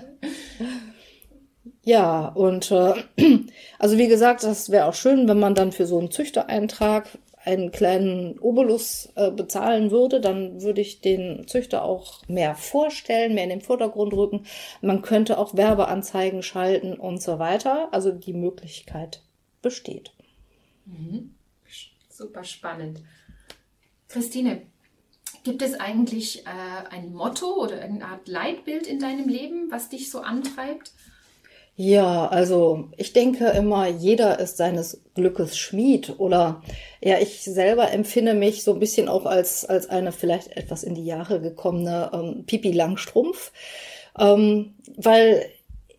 ja, 1.84 2.28
und 2.28 2.72
äh, 2.72 2.94
also 3.80 3.98
wie 3.98 4.08
gesagt, 4.08 4.44
das 4.44 4.70
wäre 4.70 4.86
auch 4.86 4.94
schön, 4.94 5.28
wenn 5.28 5.40
man 5.40 5.56
dann 5.56 5.72
für 5.72 5.86
so 5.86 6.00
einen 6.00 6.12
Züchtereintrag 6.12 7.10
einen 7.46 7.72
kleinen 7.72 8.40
Obolus 8.40 9.10
äh, 9.16 9.32
bezahlen 9.32 9.92
würde, 9.92 10.20
dann 10.20 10.62
würde 10.62 10.82
ich 10.82 11.02
den 11.02 11.48
Züchter 11.48 11.84
auch 11.84 12.28
mehr 12.28 12.56
vorstellen, 12.56 13.36
mehr 13.36 13.44
in 13.44 13.52
den 13.52 13.62
Vordergrund 13.62 14.14
rücken. 14.14 14.46
Man 14.82 15.02
könnte 15.02 15.38
auch 15.38 15.56
Werbeanzeigen 15.56 16.44
schalten 16.44 16.94
und 16.94 17.22
so 17.22 17.40
weiter. 17.40 17.90
Also 17.92 18.12
die 18.12 18.34
Möglichkeit 18.34 19.22
besteht. 19.62 20.12
Mhm. 20.86 21.36
Super 22.10 22.44
spannend. 22.44 23.02
Christine, 24.08 24.62
gibt 25.44 25.62
es 25.62 25.74
eigentlich 25.74 26.46
äh, 26.46 26.90
ein 26.90 27.14
Motto 27.14 27.62
oder 27.62 27.82
eine 27.82 28.06
Art 28.06 28.28
Leitbild 28.28 28.88
in 28.88 29.00
deinem 29.00 29.28
Leben, 29.28 29.70
was 29.70 29.90
dich 29.90 30.10
so 30.10 30.22
antreibt? 30.22 30.94
Ja, 31.78 32.28
also 32.28 32.90
ich 32.96 33.12
denke 33.12 33.48
immer, 33.50 33.88
jeder 33.88 34.40
ist 34.40 34.56
seines 34.56 35.02
Glückes 35.14 35.58
Schmied 35.58 36.20
oder 36.20 36.62
ja, 37.02 37.20
ich 37.20 37.42
selber 37.44 37.92
empfinde 37.92 38.34
mich 38.34 38.64
so 38.64 38.74
ein 38.74 38.80
bisschen 38.80 39.10
auch 39.10 39.26
als, 39.26 39.66
als 39.66 39.90
eine 39.90 40.14
vielleicht 40.14 40.56
etwas 40.56 40.84
in 40.84 40.96
die 40.96 41.06
Jahre 41.06 41.42
gekommene 41.42 42.12
ähm, 42.14 42.46
Pipi 42.46 42.72
Langstrumpf, 42.72 43.52
ähm, 44.18 44.76
weil 44.96 45.46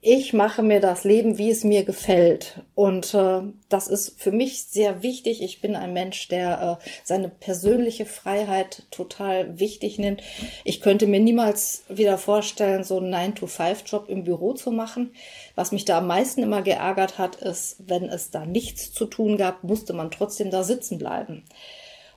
ich 0.08 0.32
mache 0.32 0.62
mir 0.62 0.78
das 0.78 1.02
Leben, 1.02 1.36
wie 1.36 1.50
es 1.50 1.64
mir 1.64 1.82
gefällt. 1.82 2.60
Und 2.76 3.12
äh, 3.12 3.40
das 3.68 3.88
ist 3.88 4.20
für 4.20 4.30
mich 4.30 4.62
sehr 4.62 5.02
wichtig. 5.02 5.42
Ich 5.42 5.60
bin 5.60 5.74
ein 5.74 5.92
Mensch, 5.92 6.28
der 6.28 6.78
äh, 6.80 6.88
seine 7.02 7.28
persönliche 7.28 8.06
Freiheit 8.06 8.84
total 8.92 9.58
wichtig 9.58 9.98
nimmt. 9.98 10.22
Ich 10.62 10.80
könnte 10.80 11.08
mir 11.08 11.18
niemals 11.18 11.82
wieder 11.88 12.18
vorstellen, 12.18 12.84
so 12.84 12.98
einen 12.98 13.12
9-to-5-Job 13.12 14.08
im 14.08 14.22
Büro 14.22 14.52
zu 14.52 14.70
machen. 14.70 15.12
Was 15.56 15.72
mich 15.72 15.84
da 15.84 15.98
am 15.98 16.06
meisten 16.06 16.40
immer 16.40 16.62
geärgert 16.62 17.18
hat, 17.18 17.34
ist, 17.34 17.78
wenn 17.88 18.04
es 18.04 18.30
da 18.30 18.46
nichts 18.46 18.92
zu 18.92 19.06
tun 19.06 19.36
gab, 19.36 19.64
musste 19.64 19.92
man 19.92 20.12
trotzdem 20.12 20.52
da 20.52 20.62
sitzen 20.62 20.98
bleiben. 20.98 21.42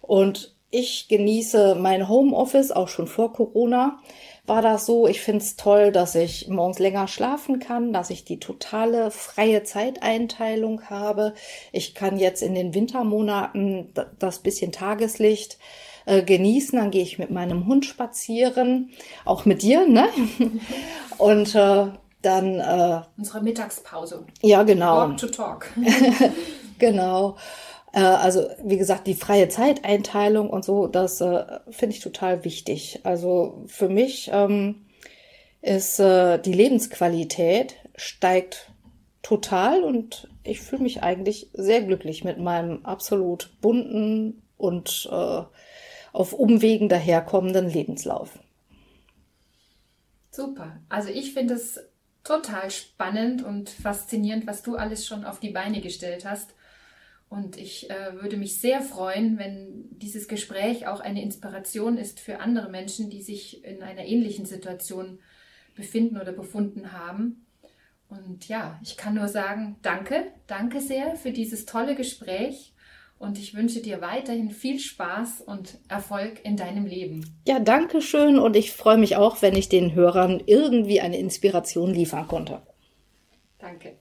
Und 0.01 0.53
ich 0.71 1.07
genieße 1.07 1.75
mein 1.75 2.07
Homeoffice 2.07 2.71
auch 2.71 2.87
schon 2.87 3.07
vor 3.07 3.33
Corona 3.33 3.99
war 4.49 4.61
das 4.61 4.85
so. 4.85 5.07
Ich 5.07 5.21
finde 5.21 5.43
es 5.43 5.55
toll, 5.55 5.93
dass 5.93 6.15
ich 6.15 6.49
morgens 6.49 6.79
länger 6.79 7.07
schlafen 7.07 7.59
kann, 7.59 7.93
dass 7.93 8.09
ich 8.09 8.25
die 8.25 8.39
totale 8.39 9.11
freie 9.11 9.63
Zeiteinteilung 9.63 10.89
habe. 10.89 11.33
Ich 11.71 11.95
kann 11.95 12.17
jetzt 12.17 12.41
in 12.41 12.55
den 12.55 12.73
Wintermonaten 12.73 13.93
das 14.17 14.39
bisschen 14.39 14.71
Tageslicht 14.73 15.59
äh, 16.05 16.23
genießen. 16.23 16.77
Dann 16.77 16.91
gehe 16.91 17.03
ich 17.03 17.19
mit 17.19 17.29
meinem 17.29 17.67
Hund 17.67 17.85
spazieren, 17.85 18.89
auch 19.23 19.45
mit 19.45 19.61
dir, 19.61 19.87
ne? 19.87 20.09
Und 21.17 21.55
äh, 21.55 21.85
dann 22.21 22.59
äh, 22.59 23.01
unsere 23.17 23.41
Mittagspause. 23.41 24.25
Ja, 24.41 24.63
genau. 24.63 24.97
Walk 24.97 25.17
to 25.17 25.27
talk. 25.27 25.69
genau. 26.79 27.37
Äh, 27.93 27.99
also 27.99 28.49
wie 28.63 28.77
gesagt, 28.77 29.07
die 29.07 29.15
freie 29.15 29.49
Zeiteinteilung 29.49 30.49
und 30.49 30.63
so, 30.65 30.87
das 30.87 31.21
äh, 31.21 31.59
finde 31.69 31.95
ich 31.95 32.01
total 32.01 32.43
wichtig. 32.43 33.01
Also 33.03 33.63
für 33.67 33.89
mich 33.89 34.29
ähm, 34.33 34.85
ist 35.61 35.99
äh, 35.99 36.39
die 36.39 36.53
Lebensqualität 36.53 37.75
steigt 37.95 38.71
total 39.21 39.83
und 39.83 40.29
ich 40.43 40.61
fühle 40.61 40.83
mich 40.83 41.03
eigentlich 41.03 41.49
sehr 41.53 41.81
glücklich 41.81 42.23
mit 42.23 42.39
meinem 42.39 42.85
absolut 42.85 43.51
bunten 43.61 44.41
und 44.57 45.09
äh, 45.11 45.43
auf 46.11 46.33
Umwegen 46.33 46.89
daherkommenden 46.89 47.69
Lebenslauf. 47.69 48.39
Super. 50.31 50.79
Also 50.89 51.09
ich 51.09 51.33
finde 51.33 51.55
es 51.55 51.79
total 52.23 52.71
spannend 52.71 53.43
und 53.43 53.69
faszinierend, 53.69 54.47
was 54.47 54.63
du 54.63 54.75
alles 54.75 55.05
schon 55.05 55.25
auf 55.25 55.39
die 55.39 55.49
Beine 55.49 55.81
gestellt 55.81 56.25
hast. 56.25 56.53
Und 57.29 57.57
ich 57.57 57.89
äh, 57.91 58.21
würde 58.21 58.37
mich 58.37 58.59
sehr 58.59 58.81
freuen, 58.81 59.37
wenn 59.37 59.87
dieses 59.91 60.27
Gespräch 60.27 60.87
auch 60.87 60.99
eine 60.99 61.21
Inspiration 61.21 61.97
ist 61.97 62.19
für 62.19 62.39
andere 62.39 62.69
Menschen, 62.69 63.11
die 63.11 63.21
sich 63.21 63.63
in 63.63 63.83
einer 63.83 64.05
ähnlichen 64.05 64.45
Situation 64.45 65.19
befinden 65.75 66.17
oder 66.17 66.31
befunden 66.31 66.91
haben. 66.91 67.45
Und 68.09 68.47
ja, 68.47 68.79
ich 68.83 68.97
kann 68.97 69.13
nur 69.13 69.27
sagen, 69.27 69.77
danke, 69.83 70.25
danke 70.47 70.81
sehr 70.81 71.15
für 71.15 71.31
dieses 71.31 71.65
tolle 71.65 71.95
Gespräch 71.95 72.73
und 73.19 73.37
ich 73.37 73.53
wünsche 73.53 73.81
dir 73.81 74.01
weiterhin 74.01 74.49
viel 74.49 74.79
Spaß 74.79 75.41
und 75.41 75.77
Erfolg 75.87 76.43
in 76.43 76.57
deinem 76.57 76.85
Leben. 76.85 77.39
Ja, 77.47 77.59
danke 77.59 78.01
schön 78.01 78.39
und 78.39 78.55
ich 78.55 78.71
freue 78.71 78.97
mich 78.97 79.17
auch, 79.17 79.41
wenn 79.43 79.55
ich 79.55 79.69
den 79.69 79.93
Hörern 79.93 80.41
irgendwie 80.45 81.01
eine 81.01 81.19
Inspiration 81.19 81.93
liefern 81.93 82.27
konnte. 82.27 82.61
Danke. 83.59 83.97